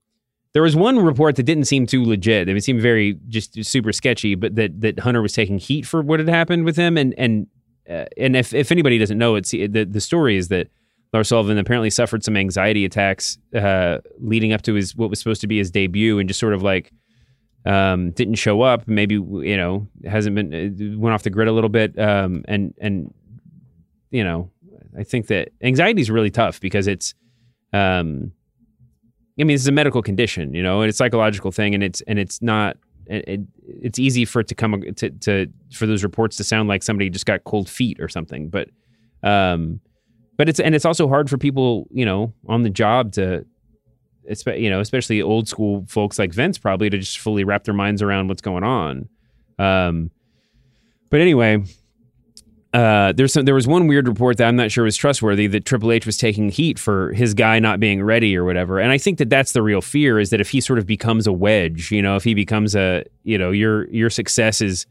[0.54, 2.50] there was one report that didn't seem too legit.
[2.50, 6.20] It seemed very just super sketchy, but that that Hunter was taking heat for what
[6.20, 7.48] had happened with him, and and
[7.90, 10.68] uh, and if if anybody doesn't know, it's the the story is that
[11.14, 15.42] Lars Sullivan apparently suffered some anxiety attacks uh, leading up to his what was supposed
[15.42, 16.92] to be his debut, and just sort of like
[17.66, 18.88] um, didn't show up.
[18.88, 22.74] Maybe you know hasn't been uh, went off the grid a little bit, um, and
[22.80, 23.14] and
[24.10, 24.50] you know
[24.98, 27.14] I think that anxiety is really tough because it's.
[27.74, 28.34] Um,
[29.40, 32.02] I mean, it's a medical condition, you know, and it's a psychological thing, and it's
[32.02, 32.78] and it's not.
[33.08, 33.40] It, it,
[33.82, 37.10] it's easy for it to come to, to for those reports to sound like somebody
[37.10, 38.70] just got cold feet or something, but
[39.24, 39.80] um,
[40.38, 43.46] but it's and it's also hard for people, you know, on the job to,
[44.48, 48.02] you know, especially old school folks like Vince probably to just fully wrap their minds
[48.02, 49.08] around what's going on.
[49.60, 50.12] Um,
[51.10, 51.64] but anyway,
[52.74, 55.66] uh, there's some, there was one weird report that I'm not sure was trustworthy that
[55.66, 58.80] Triple H was taking heat for his guy not being ready or whatever.
[58.80, 61.28] And I think that that's the real fear is that if he sort of becomes
[61.28, 64.86] a wedge, you know, if he becomes a, you know, your your success is,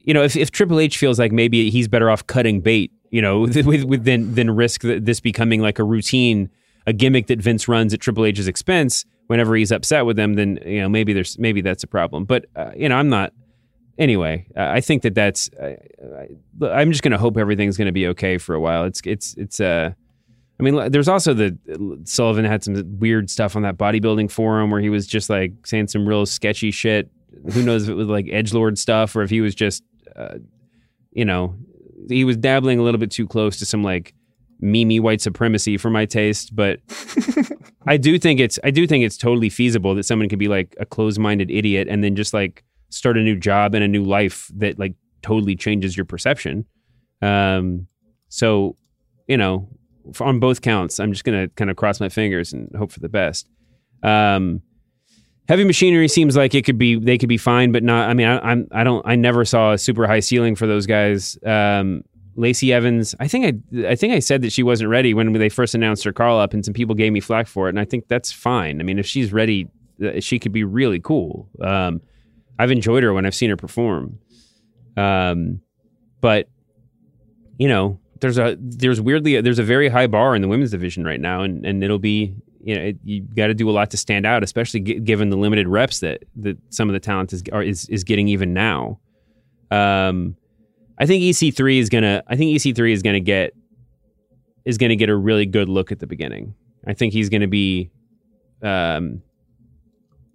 [0.00, 3.22] you know, if, if Triple H feels like maybe he's better off cutting bait, you
[3.22, 6.50] know, with, with than than risk this becoming like a routine,
[6.86, 10.58] a gimmick that Vince runs at Triple H's expense whenever he's upset with them, then
[10.66, 12.24] you know maybe there's maybe that's a problem.
[12.24, 13.32] But uh, you know, I'm not
[13.98, 15.50] anyway, I think that that's.
[15.62, 15.76] I,
[16.66, 18.84] I'm just going to hope everything's going to be okay for a while.
[18.84, 19.60] It's it's it's.
[19.60, 19.92] Uh,
[20.58, 21.58] I mean, there's also the
[22.04, 25.88] Sullivan had some weird stuff on that bodybuilding forum where he was just like saying
[25.88, 27.10] some real sketchy shit.
[27.52, 29.82] Who knows if it was like edge lord stuff or if he was just,
[30.14, 30.36] uh,
[31.10, 31.56] you know,
[32.08, 34.14] he was dabbling a little bit too close to some like
[34.60, 36.54] Mimi white supremacy for my taste.
[36.54, 36.78] But
[37.86, 40.76] I do think it's I do think it's totally feasible that someone could be like
[40.78, 44.04] a closed minded idiot and then just like start a new job and a new
[44.04, 46.64] life that like totally changes your perception.
[47.22, 47.86] Um,
[48.28, 48.76] so,
[49.26, 49.68] you know,
[50.20, 53.08] on both counts, I'm just gonna kind of cross my fingers and hope for the
[53.08, 53.48] best.
[54.02, 54.62] Um,
[55.48, 58.08] heavy machinery seems like it could be they could be fine, but not.
[58.08, 60.86] I mean, I, I'm I don't I never saw a super high ceiling for those
[60.86, 61.38] guys.
[61.44, 62.02] Um,
[62.36, 65.48] Lacey Evans, I think I I think I said that she wasn't ready when they
[65.48, 67.84] first announced her call up, and some people gave me flack for it, and I
[67.84, 68.80] think that's fine.
[68.80, 69.68] I mean, if she's ready,
[70.04, 71.48] uh, she could be really cool.
[71.60, 72.00] Um,
[72.58, 74.18] I've enjoyed her when I've seen her perform.
[74.96, 75.60] Um,
[76.20, 76.48] but
[77.58, 81.04] you know, there's a there's weirdly there's a very high bar in the women's division
[81.04, 83.90] right now, and and it'll be you know it, you got to do a lot
[83.90, 87.32] to stand out, especially g- given the limited reps that that some of the talent
[87.32, 88.98] is are, is is getting even now.
[89.70, 90.36] Um,
[90.98, 93.54] I think EC3 is gonna I think EC3 is gonna get
[94.64, 96.54] is gonna get a really good look at the beginning.
[96.86, 97.90] I think he's gonna be,
[98.62, 99.22] um,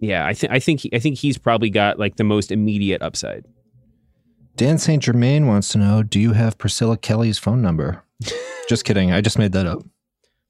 [0.00, 3.02] yeah, I think I think he, I think he's probably got like the most immediate
[3.02, 3.44] upside.
[4.56, 5.02] Dan St.
[5.02, 8.02] Germain wants to know Do you have Priscilla Kelly's phone number?
[8.68, 9.12] just kidding.
[9.12, 9.82] I just made that up.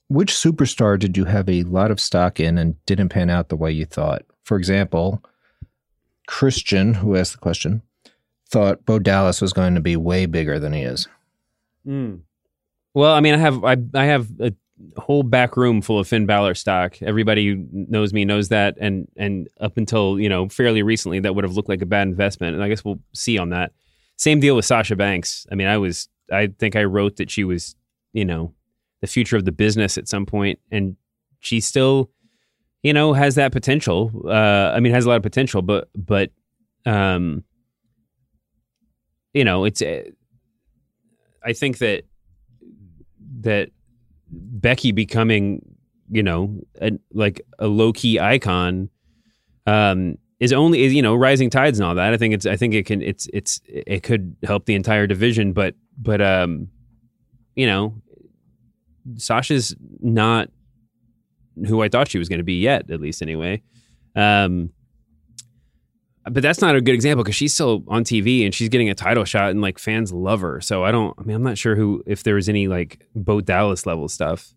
[0.08, 3.56] Which superstar did you have a lot of stock in and didn't pan out the
[3.56, 4.22] way you thought?
[4.42, 5.22] For example,
[6.26, 7.82] Christian, who asked the question,
[8.48, 11.06] thought Bo Dallas was going to be way bigger than he is.
[11.84, 12.16] Hmm.
[12.94, 14.52] Well, I mean, I have I I have a
[14.96, 17.00] whole back room full of Finn Balor stock.
[17.02, 21.34] Everybody who knows me knows that, and and up until you know fairly recently, that
[21.34, 22.54] would have looked like a bad investment.
[22.54, 23.72] And I guess we'll see on that.
[24.16, 25.46] Same deal with Sasha Banks.
[25.50, 27.74] I mean, I was I think I wrote that she was
[28.12, 28.54] you know
[29.00, 30.96] the future of the business at some point, and
[31.40, 32.10] she still
[32.82, 34.10] you know has that potential.
[34.26, 36.30] Uh, I mean, has a lot of potential, but but
[36.86, 37.44] um,
[39.32, 39.82] you know, it's.
[41.42, 42.04] I think that
[43.40, 43.70] that
[44.30, 45.64] Becky becoming,
[46.10, 48.88] you know, a, like a low key icon,
[49.66, 52.12] um, is only is you know rising tides and all that.
[52.12, 55.52] I think it's I think it can it's it's it could help the entire division,
[55.52, 56.68] but but um,
[57.54, 57.94] you know,
[59.16, 60.48] Sasha's not
[61.66, 63.62] who I thought she was going to be yet, at least anyway.
[64.16, 64.70] Um,
[66.30, 68.94] but that's not a good example because she's still on TV and she's getting a
[68.94, 70.60] title shot and like fans love her.
[70.60, 71.14] So I don't.
[71.18, 74.54] I mean, I'm not sure who if there was any like Bo Dallas level stuff.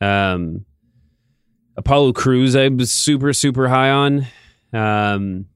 [0.00, 0.64] Um,
[1.76, 4.26] Apollo Crews, I was super super high on.
[4.72, 5.46] Um,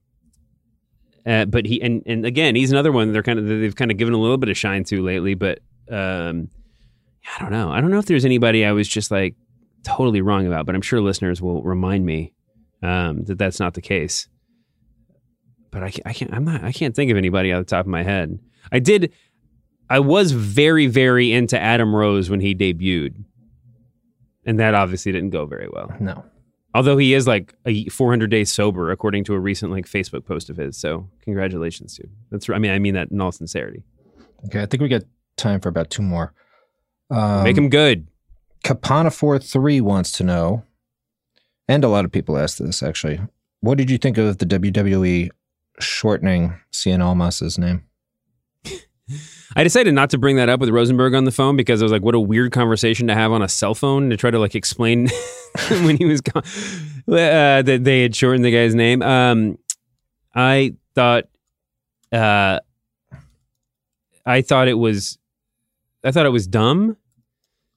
[1.25, 3.97] uh, but he and and again, he's another one they're kind of they've kind of
[3.97, 5.35] given a little bit of shine to lately.
[5.35, 5.59] But
[5.89, 6.49] um,
[7.37, 7.71] I don't know.
[7.71, 9.35] I don't know if there's anybody I was just like
[9.83, 10.65] totally wrong about.
[10.65, 12.33] But I'm sure listeners will remind me
[12.81, 14.27] um, that that's not the case
[15.71, 17.69] but I can't, I can't, I'm not, I can't think of anybody out of the
[17.69, 18.39] top of my head.
[18.71, 19.13] I did,
[19.89, 23.23] I was very, very into Adam Rose when he debuted,
[24.45, 25.91] and that obviously didn't go very well.
[25.99, 26.23] No.
[26.75, 30.49] Although he is like a 400 days sober, according to a recent like Facebook post
[30.49, 30.77] of his.
[30.77, 32.11] So congratulations, dude.
[32.29, 33.83] That's I mean I mean that in all sincerity.
[34.45, 35.01] Okay, I think we got
[35.35, 36.33] time for about two more.
[37.09, 38.07] Um, Make him good.
[38.63, 40.63] Capana four three wants to know,
[41.67, 43.19] and a lot of people asked this actually.
[43.61, 45.29] What did you think of the WWE
[45.79, 47.83] shortening Cien Almas's name?
[49.55, 51.91] I decided not to bring that up with Rosenberg on the phone because I was
[51.91, 54.53] like, what a weird conversation to have on a cell phone to try to like
[54.55, 55.09] explain
[55.69, 56.43] when he was gone
[57.07, 59.01] uh, that they had shortened the guy's name.
[59.01, 59.57] Um,
[60.35, 61.25] I thought,
[62.11, 62.59] uh,
[64.25, 65.17] I thought it was,
[66.03, 66.95] I thought it was dumb.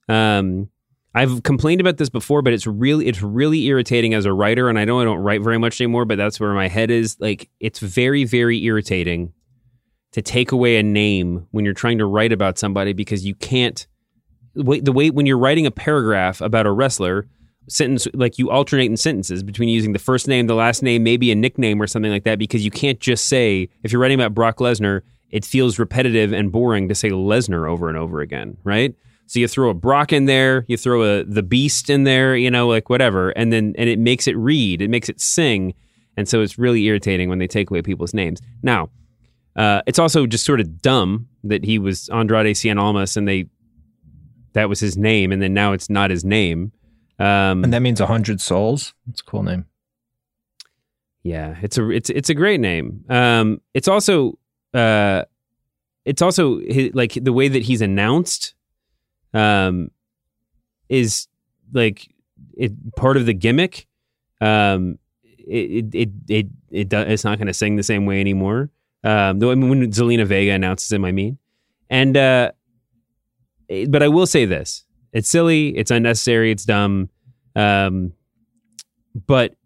[0.09, 0.69] Um,
[1.15, 4.79] I've complained about this before, but it's really it's really irritating as a writer, and
[4.79, 7.17] I know I don't write very much anymore, but that's where my head is.
[7.21, 9.33] Like, it's very very irritating
[10.13, 13.87] to take away a name when you're trying to write about somebody because you can't
[14.55, 17.27] wait the way when you're writing a paragraph about a wrestler
[17.69, 21.31] sentence like you alternate in sentences between using the first name the last name maybe
[21.31, 24.35] a nickname or something like that because you can't just say if you're writing about
[24.35, 28.95] Brock Lesnar it feels repetitive and boring to say Lesnar over and over again right
[29.27, 32.51] so you throw a Brock in there you throw a the beast in there you
[32.51, 35.75] know like whatever and then and it makes it read it makes it sing
[36.17, 38.89] and so it's really irritating when they take away people's names now
[39.55, 43.47] uh, it's also just sort of dumb that he was Andrade Cien Almas and they
[44.55, 46.73] that was his name, and then now it's not his name.
[47.19, 48.95] Um, and that means a hundred souls.
[49.09, 49.67] It's a cool name.
[51.23, 53.05] Yeah, it's a it's it's a great name.
[53.09, 54.39] Um, it's also
[54.75, 55.25] uh,
[56.05, 58.55] it's also his, like the way that he's announced,
[59.35, 59.91] um,
[60.89, 61.29] is
[61.73, 62.09] like
[62.57, 63.87] it part of the gimmick.
[64.41, 68.71] Um, it it it it, it, it's not going to sing the same way anymore.
[69.05, 71.39] Um, though when Zelina Vega announces him, I mean,
[71.91, 72.53] and uh,
[73.89, 77.09] but I will say this: it's silly, it's unnecessary, it's dumb.
[77.57, 78.13] Um,
[79.27, 79.57] but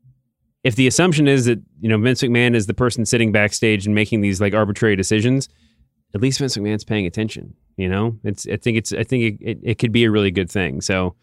[0.64, 3.94] if the assumption is that you know Vince McMahon is the person sitting backstage and
[3.94, 5.48] making these like arbitrary decisions,
[6.14, 7.54] at least Vince McMahon's paying attention.
[7.76, 10.30] You know, it's I think it's I think it, it, it could be a really
[10.30, 10.80] good thing.
[10.80, 11.14] So,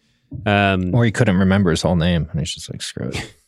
[0.46, 3.34] um, or he couldn't remember his whole name and he's just like screw it.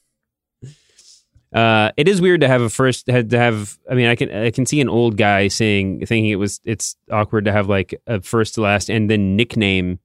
[1.55, 3.79] Uh, it is weird to have a first had to have.
[3.89, 6.97] I mean, I can I can see an old guy saying thinking it was it's
[7.09, 9.99] awkward to have like a first to last and then nickname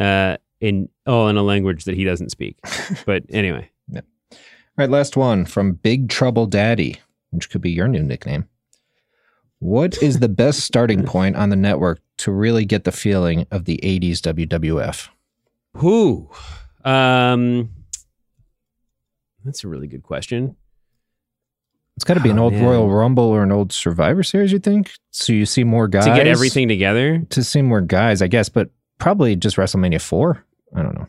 [0.00, 2.58] uh, in all in a language that he doesn't speak.
[3.06, 4.00] but anyway, yeah.
[4.32, 4.38] All
[4.78, 6.96] right, last one from Big Trouble Daddy,
[7.30, 8.48] which could be your new nickname.
[9.60, 13.64] What is the best starting point on the network to really get the feeling of
[13.64, 15.08] the '80s WWF?
[15.76, 16.30] Who?
[16.84, 17.70] Um,
[19.44, 20.56] that's a really good question.
[21.96, 22.64] It's got to be oh, an old man.
[22.64, 24.92] Royal Rumble or an old Survivor Series, you think?
[25.10, 27.22] So you see more guys to get everything together.
[27.30, 30.44] To see more guys, I guess, but probably just WrestleMania four.
[30.74, 31.06] I don't know.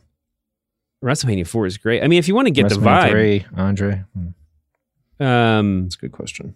[1.04, 2.04] WrestleMania four is great.
[2.04, 4.04] I mean, if you want to get the vibe, three, Andre.
[4.14, 5.24] Hmm.
[5.24, 6.56] Um, that's a good question.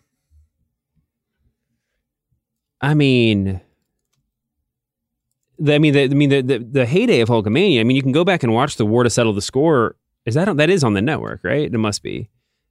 [2.80, 3.62] I mean,
[5.68, 7.80] I mean, the, I mean, the, the the heyday of Hulkamania.
[7.80, 9.96] I mean, you can go back and watch the War to Settle the Score.
[10.26, 11.74] Is that that is on the network, right?
[11.74, 12.30] It must be.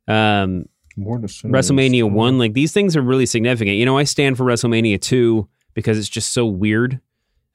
[0.09, 0.69] Um,
[0.99, 3.77] WrestleMania one, like these things are really significant.
[3.77, 7.01] You know, I stand for WrestleMania two because it's just so weird.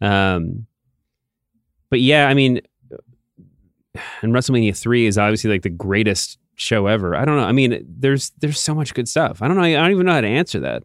[0.02, 0.68] Um,
[1.90, 2.62] but yeah, I mean,
[4.22, 7.16] and WrestleMania three is obviously like the greatest show ever.
[7.16, 7.44] I don't know.
[7.44, 9.42] I mean, there's there's so much good stuff.
[9.42, 9.64] I don't know.
[9.64, 10.84] I don't even know how to answer that.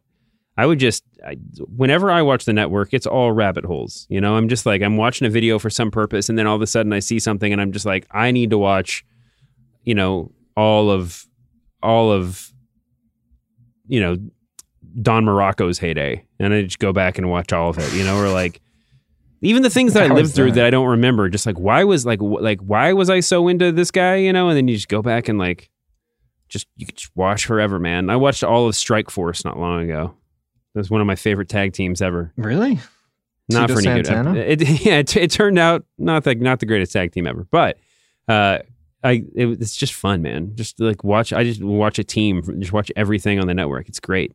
[0.57, 1.37] I would just, I,
[1.75, 4.07] whenever I watch the network, it's all rabbit holes.
[4.11, 6.57] You know, I'm just like, I'm watching a video for some purpose, and then all
[6.57, 9.05] of a sudden I see something, and I'm just like, I need to watch,
[9.85, 11.25] you know, all of
[11.83, 12.53] all of
[13.89, 14.17] you know
[15.01, 17.93] Don Muraco's heyday, and I just go back and watch all of it.
[17.95, 18.61] You know, or like
[19.41, 21.29] even the things that I lived through that I don't remember.
[21.29, 24.17] Just like why was like wh- like why was I so into this guy?
[24.17, 25.71] You know, and then you just go back and like
[26.49, 28.11] just you could just watch forever, man.
[28.11, 30.15] I watched all of Strike Force not long ago.
[30.75, 32.33] Was one of my favorite tag teams ever.
[32.37, 32.79] Really?
[33.49, 34.33] Not Tito for any Santana?
[34.35, 34.49] good.
[34.49, 37.47] It, it, yeah, it, it, turned out not the not the greatest tag team ever,
[37.51, 37.79] but
[38.29, 38.59] uh,
[39.03, 40.53] I it, it's just fun, man.
[40.55, 41.33] Just like watch.
[41.33, 42.43] I just watch a team.
[42.61, 43.89] Just watch everything on the network.
[43.89, 44.33] It's great.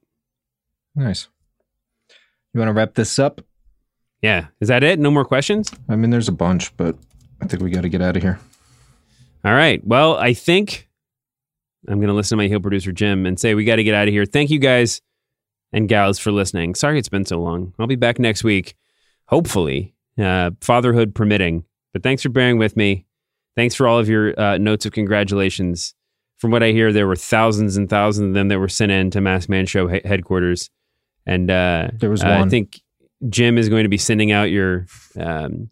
[0.95, 1.27] Nice.
[2.53, 3.41] You want to wrap this up?
[4.21, 4.47] Yeah.
[4.59, 4.97] Is that it?
[4.97, 5.71] No more questions?
[5.89, 6.97] I mean, there's a bunch, but
[7.41, 8.39] I think we got to get out of here.
[9.43, 9.85] All right.
[9.85, 10.87] Well, I think
[11.87, 13.93] I'm going to listen to my heel producer Jim and say we got to get
[13.93, 14.25] out of here.
[14.25, 15.01] Thank you guys
[15.75, 16.73] and gals for listening.
[16.73, 17.73] Sorry it's been so long.
[17.77, 18.75] I'll be back next week,
[19.25, 21.65] hopefully, uh, fatherhood permitting.
[21.91, 23.05] But thanks for bearing with me.
[23.57, 25.93] Thanks for all of your uh, notes of congratulations.
[26.37, 29.11] From what I hear, there were thousands and thousands of them that were sent in
[29.11, 30.69] to Masked Man Show he- headquarters,
[31.25, 32.31] and uh, there was one.
[32.31, 32.81] I think
[33.29, 34.85] Jim is going to be sending out your
[35.19, 35.69] um,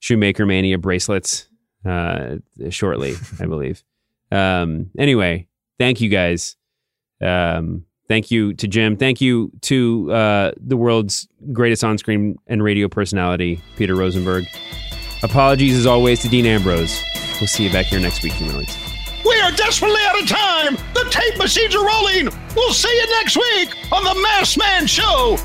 [0.00, 1.48] Shoemaker Mania bracelets
[1.84, 2.36] uh,
[2.70, 3.82] shortly, I believe.
[4.32, 5.46] Um, anyway,
[5.78, 6.56] thank you guys.
[7.20, 8.96] Um, thank you to Jim.
[8.96, 14.46] Thank you to uh, the world's greatest on screen and radio personality, Peter Rosenberg.
[15.22, 17.02] Apologies as always to Dean Ambrose.
[17.40, 18.76] We'll see you back here next week, humanoids.
[19.24, 20.76] We are desperately out of time.
[20.94, 22.28] The tape machines are rolling.
[22.54, 25.38] We'll see you next week on the Masked Man Show.